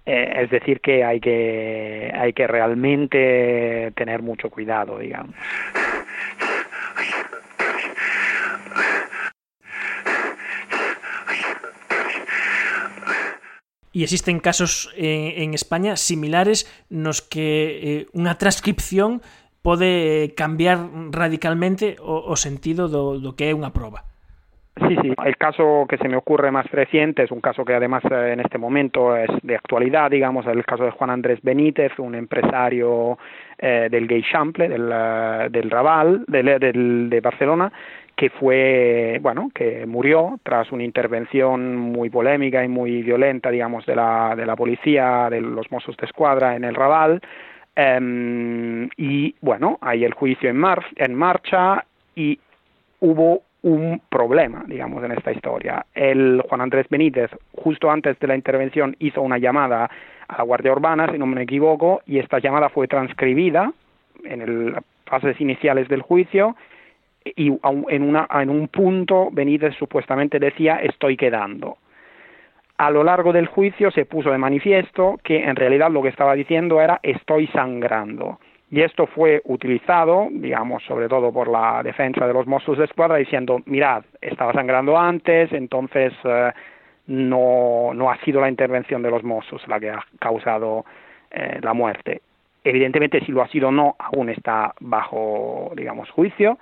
Eh, 0.06 0.42
es 0.44 0.50
decir 0.50 0.82
que 0.82 1.04
hay 1.04 1.22
que 1.22 2.12
hay 2.14 2.34
que 2.34 2.46
realmente 2.46 3.92
tener 3.96 4.22
mucho 4.22 4.50
cuidado, 4.50 5.00
digamos. 5.00 5.36
E 13.94 14.02
existen 14.02 14.42
casos 14.42 14.90
en, 14.98 15.38
en 15.38 15.50
España 15.54 15.94
similares 15.96 16.66
nos 16.90 17.22
que 17.22 18.10
eh, 18.10 18.18
unha 18.18 18.34
transcripción 18.42 19.22
pode 19.62 20.34
cambiar 20.36 20.82
radicalmente 21.14 21.96
o, 22.02 22.26
o 22.26 22.36
sentido 22.36 22.90
do, 22.90 23.22
do 23.22 23.38
que 23.38 23.54
é 23.54 23.56
unha 23.56 23.70
proba. 23.70 24.10
Sí, 24.76 24.98
sí. 25.04 25.14
El 25.24 25.38
caso 25.38 25.86
que 25.88 25.98
se 25.98 26.10
me 26.10 26.18
ocurre 26.18 26.50
más 26.50 26.66
reciente 26.72 27.24
es 27.24 27.32
un 27.32 27.42
caso 27.42 27.64
que 27.64 27.76
además 27.76 28.04
eh, 28.10 28.34
en 28.34 28.40
este 28.40 28.58
momento 28.58 29.16
es 29.16 29.30
de 29.44 29.56
actualidad, 29.56 30.10
digamos, 30.10 30.48
el 30.48 30.66
caso 30.66 30.84
de 30.84 30.92
Juan 30.92 31.12
Andrés 31.12 31.40
Benítez, 31.44 31.92
un 32.00 32.16
empresario 32.16 33.20
eh, 33.60 33.88
del 33.92 34.08
Gay 34.08 34.24
Chample, 34.24 34.68
del, 34.68 34.90
eh, 34.92 35.48
del 35.52 35.70
Raval, 35.70 36.26
del, 36.28 36.60
del, 36.60 37.08
de 37.08 37.22
Barcelona, 37.22 37.72
que 38.16 38.30
fue, 38.30 39.20
bueno, 39.22 39.50
que 39.54 39.86
murió 39.86 40.40
tras 40.44 40.72
una 40.72 40.84
intervención 40.84 41.76
muy 41.76 42.10
polémica 42.10 42.64
y 42.64 42.68
muy 42.68 43.02
violenta, 43.02 43.50
digamos, 43.50 43.86
de 43.86 43.96
la, 43.96 44.36
de 44.36 44.46
la 44.46 44.56
policía, 44.56 45.28
de 45.30 45.42
los 45.42 45.72
Mossos 45.72 45.98
de 45.98 46.06
Escuadra 46.06 46.56
en 46.56 46.64
el 46.64 46.76
Raval. 46.76 47.22
Um, 47.76 48.88
y 48.98 49.34
bueno, 49.42 49.80
hay 49.82 50.04
el 50.06 50.14
juicio 50.14 50.50
en, 50.50 50.58
mar 50.58 50.86
en 50.96 51.16
marcha 51.16 51.84
y 52.16 52.40
hubo 53.00 53.42
un 53.64 54.00
problema, 54.10 54.64
digamos, 54.68 55.04
en 55.04 55.14
esta 55.14 55.32
historia. 55.32 55.86
El 55.96 56.44
Juan 56.48 56.62
Andrés 56.62 56.86
Benítez, 56.90 57.32
justo 57.56 57.90
antes 57.90 58.20
de 58.20 58.28
la 58.28 58.36
intervención, 58.36 58.96
hizo 59.00 59.24
una 59.24 59.40
llamada 59.40 59.90
a 60.28 60.38
la 60.38 60.44
Guardia 60.44 60.72
Urbana, 60.72 61.12
si 61.12 61.18
no 61.18 61.26
me 61.26 61.42
equivoco, 61.42 62.02
y 62.06 62.20
esta 62.20 62.38
llamada 62.40 62.70
fue 62.70 62.88
transcribida 62.88 63.74
en 64.24 64.74
las 64.74 64.84
fases 65.06 65.40
iniciales 65.42 65.88
del 65.88 66.02
juicio 66.02 66.56
y 67.26 67.48
en, 67.90 68.04
una, 68.04 68.28
un 68.48 68.68
punto 68.68 69.30
Benítez 69.32 69.76
supuestamente 69.76 70.40
decía 70.40 70.78
estoy 70.78 71.18
quedando. 71.18 71.78
A 72.78 72.90
lo 72.90 73.04
largo 73.04 73.32
del 73.32 73.48
juicio 73.48 73.92
se 73.92 74.06
puso 74.06 74.32
de 74.32 74.38
manifiesto 74.38 75.20
que 75.24 75.44
en 75.44 75.56
realidad 75.56 75.92
lo 75.92 76.02
que 76.02 76.10
estaba 76.10 76.34
diciendo 76.36 76.82
era 76.82 77.00
estoy 77.04 77.48
sangrando. 77.48 78.40
Y 78.72 78.82
esto 78.82 79.06
fue 79.06 79.42
utilizado, 79.46 80.30
digamos, 80.32 80.84
sobre 80.84 81.08
todo 81.08 81.32
por 81.32 81.48
la 81.48 81.84
defensa 81.84 82.26
de 82.26 82.34
los 82.34 82.48
Mossos 82.48 82.80
de 82.80 82.86
Escuadra, 82.86 83.18
diciendo, 83.18 83.62
mirad, 83.66 84.04
estaba 84.20 84.52
sangrando 84.52 84.98
antes, 84.98 85.54
entonces 85.54 86.12
eh, 86.24 86.52
no, 87.06 87.92
no 87.94 88.10
ha 88.10 88.18
sido 88.22 88.42
la 88.42 88.50
intervención 88.50 89.04
de 89.04 89.12
los 89.12 89.24
Mossos 89.24 89.62
la 89.68 89.80
que 89.80 89.92
ha 89.92 90.04
causado 90.18 90.86
eh, 91.30 91.60
la 91.62 91.76
muerte. 91.76 92.22
Evidentemente, 92.64 93.20
si 93.24 93.32
lo 93.32 93.44
ha 93.44 93.48
sido 93.50 93.68
o 93.68 93.72
no, 93.72 93.96
aún 94.00 94.30
está 94.30 94.74
bajo, 94.80 95.72
digamos, 95.76 96.10
juicio 96.10 96.58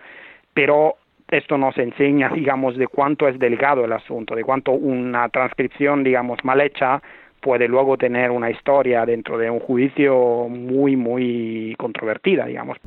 pero 0.54 0.96
esto 1.30 1.58
nos 1.58 1.78
enseña, 1.78 2.30
digamos, 2.30 2.78
de 2.78 2.88
cuánto 2.88 3.28
es 3.28 3.40
delicado 3.40 3.86
el 3.86 3.94
asunto, 3.94 4.36
de 4.36 4.44
cuánto 4.44 4.72
una 4.72 5.30
transcripción, 5.30 6.04
digamos, 6.04 6.44
mal 6.44 6.60
hecha 6.62 7.02
puede 7.42 7.68
luego 7.68 7.98
tener 7.98 8.30
una 8.32 8.50
historia 8.50 9.06
dentro 9.06 9.38
de 9.38 9.50
un 9.50 9.60
juicio 9.60 10.48
muy, 10.50 10.96
muy 10.96 11.76
controvertida, 11.78 12.46
digamos. 12.46 12.78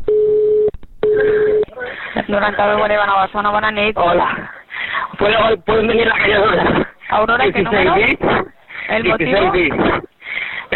99 2.29 2.95
a 2.95 3.15
Barcelona, 3.15 3.51
bona 3.51 3.71
nit. 3.71 3.97
Hola. 3.97 4.51
¿Puedo, 5.19 5.57
¿Pueden 5.65 5.87
venir 5.89 6.07
a 6.07 6.17
la 6.17 6.19
calle 6.19 6.35
Aurora? 6.35 6.89
¿Aurora 7.09 7.53
qué 7.53 7.63
número? 7.63 7.95
¿El 8.89 9.05
motivo? 9.05 9.53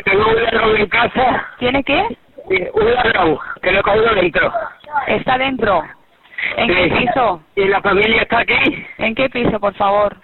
Tengo 0.04 0.28
un 0.28 0.42
ladrón 0.42 0.76
en 0.76 0.88
casa. 0.88 1.46
¿Tiene 1.58 1.84
qué? 1.84 2.16
Un 2.72 2.94
ladrón, 2.94 3.38
que 3.62 3.72
lo 3.72 3.80
he 3.80 3.82
cogido 3.82 4.14
dentro. 4.14 4.52
¿Está 5.06 5.38
dentro? 5.38 5.82
¿En 6.56 6.68
qué 6.68 6.96
piso? 6.96 7.42
¿Y 7.56 7.64
la 7.66 7.80
familia 7.80 8.22
está 8.22 8.40
aquí? 8.40 8.86
¿En 8.98 9.14
qué 9.14 9.28
piso, 9.28 9.58
por 9.58 9.74
favor? 9.74 10.16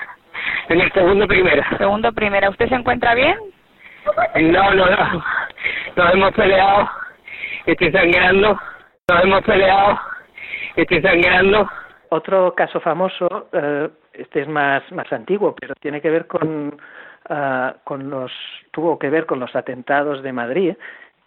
En 0.68 0.80
el 0.80 0.92
segundo 0.92 1.26
primera. 1.26 1.66
Segundo 1.78 2.12
primera. 2.12 2.50
¿Usted 2.50 2.68
se 2.68 2.74
encuentra 2.74 3.14
bien? 3.14 3.36
No, 4.36 4.74
no, 4.74 4.86
no. 4.86 5.24
Nos 5.96 6.14
hemos 6.14 6.32
peleado. 6.32 6.88
Estoy 7.66 7.90
sangrando. 7.92 8.58
Nos 9.08 9.24
hemos 9.24 9.42
peleado. 9.42 9.98
Estoy 10.76 11.02
sangrando. 11.02 11.68
Otro 12.10 12.54
caso 12.54 12.80
famoso, 12.80 13.48
eh, 13.52 13.88
este 14.12 14.42
es 14.42 14.48
más, 14.48 14.82
más 14.92 15.12
antiguo, 15.12 15.54
pero 15.58 15.74
tiene 15.74 16.00
que 16.00 16.10
ver 16.10 16.26
con, 16.28 16.68
uh, 17.28 17.72
con 17.82 18.08
los, 18.08 18.30
tuvo 18.70 18.98
que 18.98 19.10
ver 19.10 19.26
con 19.26 19.40
los 19.40 19.56
atentados 19.56 20.22
de 20.22 20.32
Madrid 20.32 20.74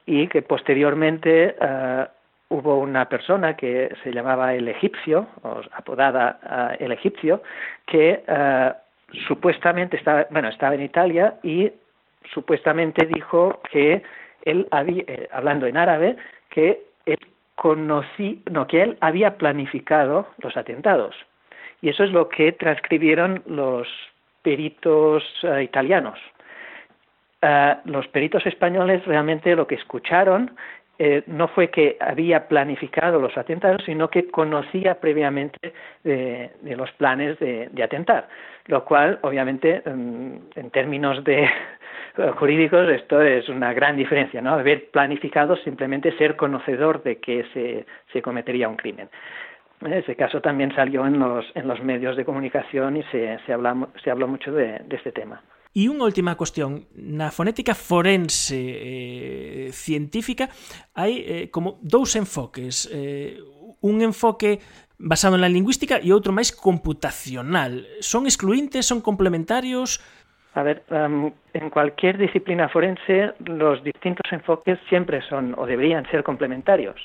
y 0.05 0.27
que 0.27 0.43
posteriormente 0.43 1.55
uh, 1.59 2.05
hubo 2.49 2.77
una 2.79 3.09
persona 3.09 3.55
que 3.55 3.93
se 4.03 4.11
llamaba 4.11 4.53
el 4.53 4.67
egipcio, 4.67 5.27
o 5.43 5.61
apodada 5.73 6.39
uh, 6.43 6.83
el 6.83 6.91
egipcio, 6.91 7.41
que 7.85 8.23
uh, 8.27 8.73
supuestamente 9.27 9.97
estaba, 9.97 10.27
bueno, 10.29 10.49
estaba 10.49 10.75
en 10.75 10.81
Italia 10.81 11.35
y 11.43 11.71
supuestamente 12.33 13.05
dijo 13.05 13.61
que 13.71 14.03
él 14.43 14.67
había, 14.71 15.03
eh, 15.07 15.29
hablando 15.31 15.65
en 15.65 15.77
árabe, 15.77 16.17
que 16.49 16.83
él 17.05 17.19
conocí, 17.55 18.41
no, 18.49 18.67
que 18.67 18.81
él 18.81 18.97
había 19.01 19.37
planificado 19.37 20.27
los 20.39 20.55
atentados. 20.55 21.15
Y 21.81 21.89
eso 21.89 22.03
es 22.03 22.11
lo 22.11 22.29
que 22.29 22.51
transcribieron 22.53 23.43
los 23.45 23.87
peritos 24.41 25.23
italianos. 25.61 26.17
los 27.85 28.07
peritos 28.07 28.45
españoles 28.45 29.05
realmente 29.05 29.55
lo 29.55 29.67
que 29.67 29.75
escucharon 29.75 30.57
eh, 30.99 31.23
no 31.27 31.47
fue 31.49 31.69
que 31.69 31.97
había 31.99 32.47
planificado 32.47 33.19
los 33.19 33.37
atentados, 33.37 33.83
sino 33.85 34.09
que 34.09 34.27
conocía 34.29 34.99
previamente 34.99 35.73
de, 36.03 36.51
los 36.75 36.91
planes 36.93 37.37
de, 37.39 37.69
de, 37.71 37.83
atentar, 37.83 38.27
lo 38.65 38.83
cual, 38.83 39.19
obviamente, 39.21 39.81
en, 39.85 40.41
en 40.55 40.71
términos 40.71 41.23
de 41.23 41.47
jurídicos, 42.37 42.89
esto 42.89 43.21
es 43.21 43.47
una 43.49 43.73
gran 43.73 43.95
diferencia, 43.95 44.41
¿no? 44.41 44.53
Haber 44.53 44.89
planificado 44.89 45.55
simplemente 45.57 46.11
ser 46.17 46.35
conocedor 46.35 47.03
de 47.03 47.17
que 47.17 47.45
se, 47.53 47.85
se 48.11 48.21
cometería 48.21 48.67
un 48.67 48.77
crimen. 48.77 49.09
Ese 49.85 50.15
caso 50.15 50.41
también 50.41 50.73
salió 50.73 51.05
en 51.05 51.19
los, 51.19 51.45
en 51.53 51.67
los 51.67 51.83
medios 51.83 52.17
de 52.17 52.25
comunicación 52.25 52.97
y 52.97 53.03
se, 53.03 53.37
se, 53.45 53.53
habla, 53.53 53.75
se 54.03 54.09
habló 54.09 54.27
mucho 54.27 54.51
de 54.51 54.81
este 54.89 55.11
tema. 55.11 55.43
E 55.77 55.85
unha 55.93 56.09
última 56.09 56.33
cuestión, 56.33 56.89
na 56.97 57.29
fonética 57.29 57.77
forense 57.77 58.57
eh, 58.57 59.69
científica 59.69 60.49
hai 60.97 61.21
eh, 61.21 61.45
como 61.53 61.77
dous 61.85 62.17
enfoques, 62.17 62.89
eh, 62.89 63.37
un 63.85 64.01
enfoque 64.01 64.57
basado 64.97 65.37
na 65.37 65.45
lingüística 65.45 66.01
e 66.01 66.09
outro 66.09 66.33
máis 66.33 66.49
computacional. 66.49 67.85
Son 68.01 68.25
excluintes, 68.25 68.89
son 68.89 69.05
complementarios? 69.05 70.01
A 70.57 70.65
ver, 70.65 70.81
um, 70.89 71.29
en 71.53 71.69
cualquier 71.69 72.17
disciplina 72.17 72.65
forense 72.73 73.37
los 73.45 73.77
distintos 73.85 74.25
enfoques 74.33 74.81
siempre 74.89 75.21
son 75.29 75.53
o 75.61 75.69
deberían 75.69 76.09
ser 76.09 76.25
complementarios. 76.25 76.97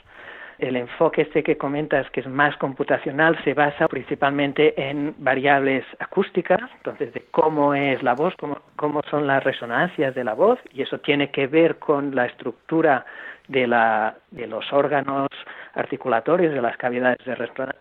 El 0.63 0.77
enfoque 0.77 1.23
este 1.23 1.43
que 1.43 1.59
comentas, 1.59 2.09
que 2.11 2.21
es 2.21 2.29
más 2.29 2.57
computacional, 2.57 3.37
se 3.43 3.53
basa 3.53 3.89
principalmente 3.89 4.81
en 4.81 5.15
variables 5.19 5.85
acústicas, 5.99 6.61
entonces 6.77 7.13
de 7.13 7.25
cómo 7.33 7.75
es 7.75 8.01
la 8.03 8.15
voz, 8.15 8.35
cómo, 8.39 8.59
cómo 8.77 9.03
son 9.11 9.27
las 9.27 9.43
resonancias 9.43 10.15
de 10.15 10.23
la 10.23 10.35
voz, 10.35 10.61
y 10.73 10.83
eso 10.83 10.99
tiene 10.99 11.33
que 11.33 11.49
ver 11.49 11.81
con 11.81 12.15
la 12.15 12.27
estructura 12.27 13.05
de, 13.49 13.67
la, 13.67 14.15
de 14.31 14.47
los 14.47 14.73
órganos 14.73 15.29
articulatorios, 15.75 16.55
de 16.55 16.63
las 16.63 16.77
cavidades 16.77 17.19
de 17.25 17.35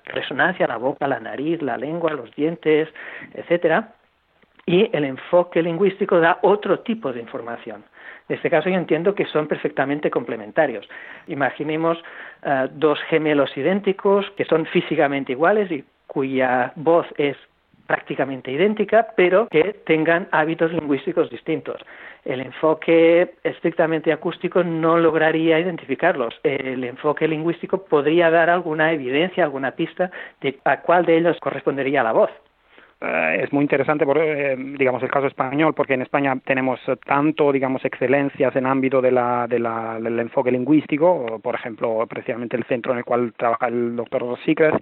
resonancia, 0.06 0.66
la 0.66 0.78
boca, 0.78 1.08
la 1.08 1.20
nariz, 1.20 1.62
la 1.62 1.78
lengua, 1.78 2.14
los 2.14 2.34
dientes, 2.36 2.90
etcétera. 3.34 3.94
Y 4.66 4.90
el 4.96 5.06
enfoque 5.06 5.62
lingüístico 5.62 6.20
da 6.20 6.40
otro 6.42 6.80
tipo 6.80 7.14
de 7.14 7.20
información. 7.20 7.84
En 8.32 8.36
este 8.36 8.50
caso 8.50 8.70
yo 8.70 8.78
entiendo 8.78 9.14
que 9.14 9.26
son 9.26 9.46
perfectamente 9.46 10.10
complementarios. 10.10 10.88
Imaginemos 11.28 12.02
uh, 12.46 12.70
dos 12.72 12.98
gemelos 13.10 13.52
idénticos 13.58 14.26
que 14.38 14.46
son 14.46 14.66
físicamente 14.68 15.34
iguales 15.34 15.70
y 15.70 15.84
cuya 16.08 16.72
voz 16.78 17.06
es 17.18 17.36
prácticamente 17.88 18.50
idéntica, 18.50 19.08
pero 19.18 19.50
que 19.50 19.82
tengan 19.86 20.30
hábitos 20.32 20.72
lingüísticos 20.72 21.30
distintos. 21.30 21.82
El 22.24 22.40
enfoque 22.40 23.34
estrictamente 23.44 24.14
acústico 24.14 24.64
no 24.64 24.98
lograría 24.98 25.60
identificarlos. 25.60 26.34
El 26.42 26.86
enfoque 26.86 27.28
lingüístico 27.28 27.84
podría 27.84 28.30
dar 28.30 28.50
alguna 28.50 28.94
evidencia, 28.94 29.44
alguna 29.44 29.72
pista 29.72 30.10
de 30.40 30.58
a 30.64 30.80
cuál 30.80 31.06
de 31.06 31.18
ellos 31.18 31.38
correspondería 31.42 32.02
la 32.02 32.14
voz. 32.14 32.32
Eh, 33.04 33.40
es 33.44 33.52
muy 33.52 33.64
interesante, 33.64 34.06
por, 34.06 34.20
eh, 34.20 34.56
digamos, 34.78 35.02
el 35.02 35.10
caso 35.10 35.26
español, 35.26 35.74
porque 35.74 35.96
en 35.96 36.04
España 36.04 36.38
tenemos 36.46 36.80
tanto, 37.04 37.52
digamos, 37.52 37.84
excelencias 37.84 38.56
en 38.56 38.68
ámbito 38.68 39.02
de 39.02 39.12
la, 39.12 39.48
de 39.48 39.58
la, 39.58 40.00
del 40.00 40.20
enfoque 40.20 40.52
lingüístico, 40.52 41.40
por 41.42 41.56
ejemplo, 41.56 42.06
precisamente 42.08 42.58
el 42.58 42.64
centro 42.66 42.92
en 42.92 43.00
el 43.00 43.06
cual 43.06 43.34
trabaja 43.36 43.68
el 43.70 43.96
doctor 43.96 44.38
Sicres, 44.46 44.74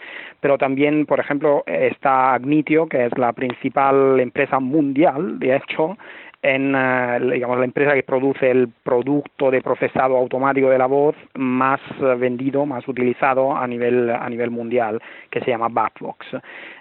pero 0.41 0.57
también, 0.57 1.05
por 1.05 1.21
ejemplo, 1.21 1.63
está 1.65 2.33
Agnitio, 2.33 2.87
que 2.87 3.05
es 3.05 3.17
la 3.17 3.31
principal 3.31 4.19
empresa 4.19 4.59
mundial, 4.59 5.39
de 5.39 5.55
hecho, 5.55 5.97
en 6.41 6.73
uh, 6.73 7.31
digamos 7.31 7.57
la 7.59 7.65
empresa 7.65 7.93
que 7.93 8.03
produce 8.03 8.49
el 8.49 8.69
producto 8.83 9.51
de 9.51 9.61
procesado 9.61 10.17
automático 10.17 10.69
de 10.69 10.77
la 10.77 10.85
voz 10.85 11.15
más 11.35 11.81
uh, 11.99 12.17
vendido, 12.17 12.65
más 12.65 12.87
utilizado 12.87 13.55
a 13.55 13.67
nivel 13.67 14.09
a 14.09 14.29
nivel 14.29 14.49
mundial, 14.49 15.01
que 15.29 15.41
se 15.41 15.51
llama 15.51 15.67
Backbox. 15.69 16.25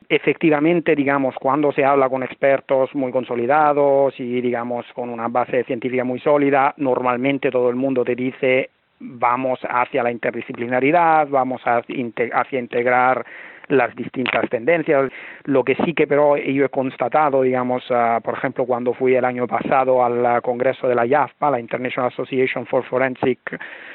Efectivamente, 0.09 0.94
digamos, 0.94 1.35
cuando 1.35 1.71
se 1.73 1.85
habla 1.85 2.09
con 2.09 2.23
expertos 2.23 2.94
muy 2.94 3.12
consolidados 3.12 4.18
y 4.18 4.40
digamos 4.40 4.87
con 4.94 5.11
una 5.11 5.29
base 5.29 5.64
científica 5.64 6.03
muy 6.05 6.18
sólida, 6.21 6.73
normalmente 6.79 7.51
todo 7.51 7.68
el 7.68 7.77
mundo 7.77 8.05
te 8.05 8.14
dice 8.14 8.71
vamos 9.01 9.61
hacia 9.69 10.03
la 10.03 10.11
interdisciplinaridad, 10.11 11.29
vamos 11.29 11.63
hacia 11.65 12.59
integrar 12.59 13.25
las 13.69 13.95
distintas 13.95 14.49
tendencias. 14.49 15.11
Lo 15.45 15.63
que 15.65 15.75
sí 15.85 15.95
que 15.95 16.07
pero 16.07 16.37
yo 16.37 16.65
he 16.65 16.69
constatado, 16.69 17.43
digamos, 17.43 17.89
uh, 17.91 18.21
por 18.23 18.35
ejemplo, 18.35 18.65
cuando 18.65 18.95
fui 18.95 19.15
el 19.15 19.25
año 19.25 19.47
pasado 19.47 20.05
al 20.05 20.43
congreso 20.43 20.89
de 20.89 20.95
la 20.95 21.07
IAFPA, 21.07 21.51
la 21.51 21.61
International 21.61 22.11
Association 22.13 22.67
for 22.67 22.85
Forensic 22.85 23.39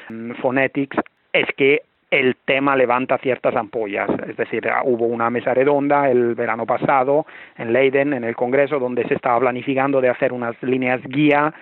mm, 0.08 0.32
Phonetics, 0.40 0.96
es 1.32 1.46
que 1.56 1.82
el 2.10 2.36
tema 2.44 2.76
levanta 2.76 3.18
ciertas 3.18 3.56
ampollas. 3.56 4.08
Es 4.28 4.36
decir, 4.36 4.68
hubo 4.84 5.06
una 5.06 5.30
mesa 5.30 5.52
redonda 5.52 6.08
el 6.08 6.36
verano 6.36 6.64
pasado 6.64 7.26
en 7.56 7.72
Leiden, 7.72 8.12
en 8.12 8.22
el 8.22 8.36
Congreso, 8.36 8.78
donde 8.78 9.04
se 9.08 9.14
estaba 9.14 9.40
planificando 9.40 10.00
de 10.00 10.10
hacer 10.10 10.32
unas 10.32 10.54
líneas 10.62 11.00
guía 11.02 11.52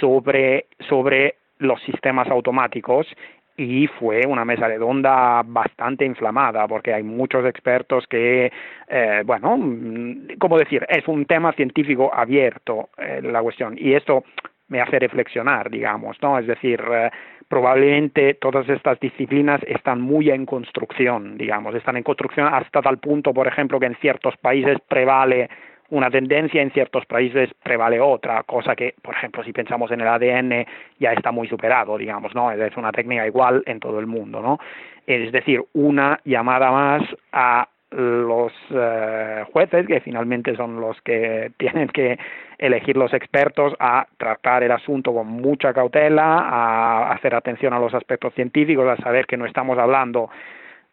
sobre, 0.00 0.66
sobre 0.88 1.36
los 1.58 1.80
sistemas 1.82 2.28
automáticos 2.28 3.06
y 3.56 3.86
fue 3.86 4.22
una 4.26 4.44
mesa 4.44 4.66
redonda 4.66 5.42
bastante 5.44 6.04
inflamada 6.04 6.66
porque 6.66 6.92
hay 6.92 7.02
muchos 7.02 7.46
expertos 7.46 8.06
que, 8.08 8.50
eh, 8.88 9.22
bueno, 9.24 9.56
mm, 9.56 10.38
como 10.38 10.58
decir, 10.58 10.84
es 10.88 11.06
un 11.06 11.24
tema 11.26 11.52
científico 11.52 12.12
abierto 12.12 12.88
eh, 12.98 13.20
la 13.22 13.42
cuestión 13.42 13.76
y 13.78 13.94
esto 13.94 14.24
me 14.68 14.80
hace 14.80 14.98
reflexionar, 14.98 15.70
digamos, 15.70 16.16
¿no? 16.22 16.38
Es 16.38 16.46
decir, 16.46 16.82
eh, 16.90 17.10
probablemente 17.48 18.34
todas 18.34 18.68
estas 18.68 18.98
disciplinas 18.98 19.60
están 19.68 20.00
muy 20.00 20.30
en 20.30 20.46
construcción, 20.46 21.36
digamos, 21.36 21.74
están 21.74 21.96
en 21.96 22.02
construcción 22.02 22.48
hasta 22.52 22.82
tal 22.82 22.98
punto, 22.98 23.32
por 23.32 23.46
ejemplo, 23.46 23.78
que 23.78 23.86
en 23.86 23.96
ciertos 23.96 24.36
países 24.38 24.78
prevale 24.88 25.48
una 25.90 26.10
tendencia, 26.10 26.62
en 26.62 26.70
ciertos 26.70 27.04
países 27.06 27.50
prevale 27.62 28.00
otra, 28.00 28.42
cosa 28.44 28.74
que, 28.74 28.94
por 29.02 29.14
ejemplo, 29.14 29.44
si 29.44 29.52
pensamos 29.52 29.90
en 29.90 30.00
el 30.00 30.08
ADN, 30.08 30.66
ya 30.98 31.12
está 31.12 31.30
muy 31.30 31.46
superado, 31.48 31.98
digamos, 31.98 32.34
¿no? 32.34 32.50
Es 32.50 32.76
una 32.76 32.92
técnica 32.92 33.26
igual 33.26 33.62
en 33.66 33.80
todo 33.80 34.00
el 34.00 34.06
mundo, 34.06 34.40
¿no? 34.40 34.58
Es 35.06 35.30
decir, 35.32 35.62
una 35.74 36.20
llamada 36.24 36.70
más 36.70 37.02
a 37.32 37.68
los 37.90 38.52
eh, 38.70 39.44
jueces, 39.52 39.86
que 39.86 40.00
finalmente 40.00 40.56
son 40.56 40.80
los 40.80 41.00
que 41.02 41.52
tienen 41.58 41.88
que 41.88 42.18
elegir 42.58 42.96
los 42.96 43.12
expertos, 43.12 43.74
a 43.78 44.06
tratar 44.16 44.62
el 44.62 44.72
asunto 44.72 45.12
con 45.12 45.26
mucha 45.26 45.72
cautela, 45.72 46.38
a 46.38 47.12
hacer 47.12 47.34
atención 47.34 47.72
a 47.72 47.78
los 47.78 47.94
aspectos 47.94 48.34
científicos, 48.34 48.86
a 48.88 49.02
saber 49.02 49.26
que 49.26 49.36
no 49.36 49.46
estamos 49.46 49.78
hablando 49.78 50.30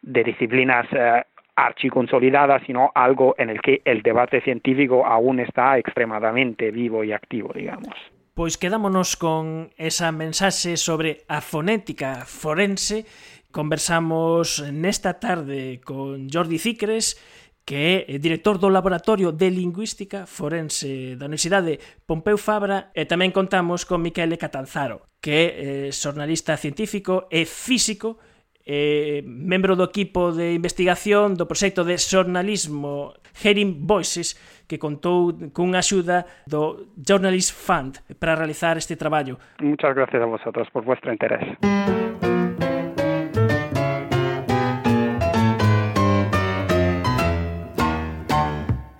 de 0.02 0.24
disciplinas 0.24 0.86
eh, 0.92 1.22
archiconsolidada, 1.56 2.60
sino 2.66 2.90
algo 2.94 3.34
en 3.38 3.50
el 3.50 3.60
que 3.60 3.82
el 3.84 4.02
debate 4.02 4.40
científico 4.40 5.06
aún 5.06 5.40
está 5.40 5.78
extremadamente 5.78 6.70
vivo 6.70 7.04
y 7.04 7.12
activo, 7.12 7.52
digamos. 7.54 7.94
Pois 8.34 8.56
quedámonos 8.56 9.16
con 9.16 9.68
esa 9.76 10.08
mensaxe 10.08 10.80
sobre 10.80 11.28
a 11.28 11.44
fonética 11.44 12.24
forense. 12.24 13.04
Conversamos 13.52 14.64
nesta 14.72 15.20
tarde 15.20 15.84
con 15.84 16.32
Jordi 16.32 16.56
Cicres, 16.56 17.20
que 17.68 18.08
é 18.08 18.16
director 18.16 18.56
do 18.56 18.72
Laboratorio 18.72 19.30
de 19.30 19.52
Lingüística 19.52 20.24
Forense 20.24 21.14
da 21.20 21.28
Universidade 21.28 21.78
Pompeu 22.08 22.40
Fabra 22.40 22.90
e 22.96 23.04
tamén 23.04 23.30
contamos 23.30 23.84
con 23.84 24.00
Miquele 24.00 24.40
Catanzaro, 24.40 25.04
que 25.20 25.30
é 25.30 25.44
eh, 25.44 25.88
xornalista 25.92 26.56
científico 26.56 27.28
e 27.28 27.44
físico 27.44 28.16
eh, 28.66 29.22
membro 29.26 29.76
do 29.76 29.84
equipo 29.84 30.32
de 30.32 30.54
investigación 30.54 31.34
do 31.34 31.46
proxecto 31.46 31.82
de 31.82 31.98
xornalismo 31.98 33.14
Hearing 33.42 33.82
Voices 33.86 34.38
que 34.68 34.78
contou 34.78 35.34
cunha 35.52 35.82
axuda 35.82 36.24
do 36.46 36.88
Journalist 36.96 37.52
Fund 37.52 38.00
para 38.16 38.34
realizar 38.34 38.78
este 38.78 38.96
traballo. 38.96 39.36
Muchas 39.60 39.94
gracias 39.94 40.22
a 40.22 40.26
vosotros 40.26 40.68
por 40.70 40.84
vuestro 40.84 41.12
interés. 41.12 41.44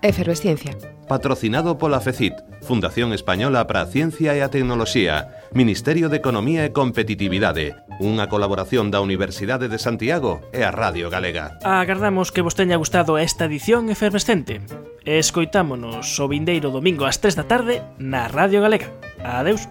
Efervesciencia. 0.03 0.77
Patrocinado 1.09 1.79
pola 1.79 2.01
FECIT, 2.01 2.35
Fundación 2.63 3.13
Española 3.13 3.67
para 3.67 3.83
a 3.83 3.87
Ciencia 3.87 4.35
e 4.35 4.43
a 4.43 4.51
Tecnoloxía, 4.51 5.47
Ministerio 5.55 6.11
de 6.11 6.19
Economía 6.19 6.67
e 6.67 6.75
Competitividade, 6.75 7.79
unha 8.03 8.27
colaboración 8.27 8.91
da 8.91 8.99
Universidade 8.99 9.71
de 9.71 9.79
Santiago 9.79 10.43
e 10.51 10.67
a 10.67 10.75
Radio 10.75 11.07
Galega. 11.07 11.63
Agardamos 11.63 12.35
que 12.35 12.43
vos 12.43 12.59
teña 12.59 12.81
gustado 12.81 13.15
esta 13.19 13.47
edición 13.47 13.91
efervescente. 13.95 14.63
Escoitámonos 15.07 16.07
o 16.19 16.27
vindeiro 16.27 16.75
domingo 16.75 17.07
ás 17.07 17.23
3 17.23 17.39
da 17.39 17.47
tarde 17.47 17.83
na 18.03 18.27
Radio 18.27 18.59
Galega. 18.59 18.91
Adeus. 19.23 19.71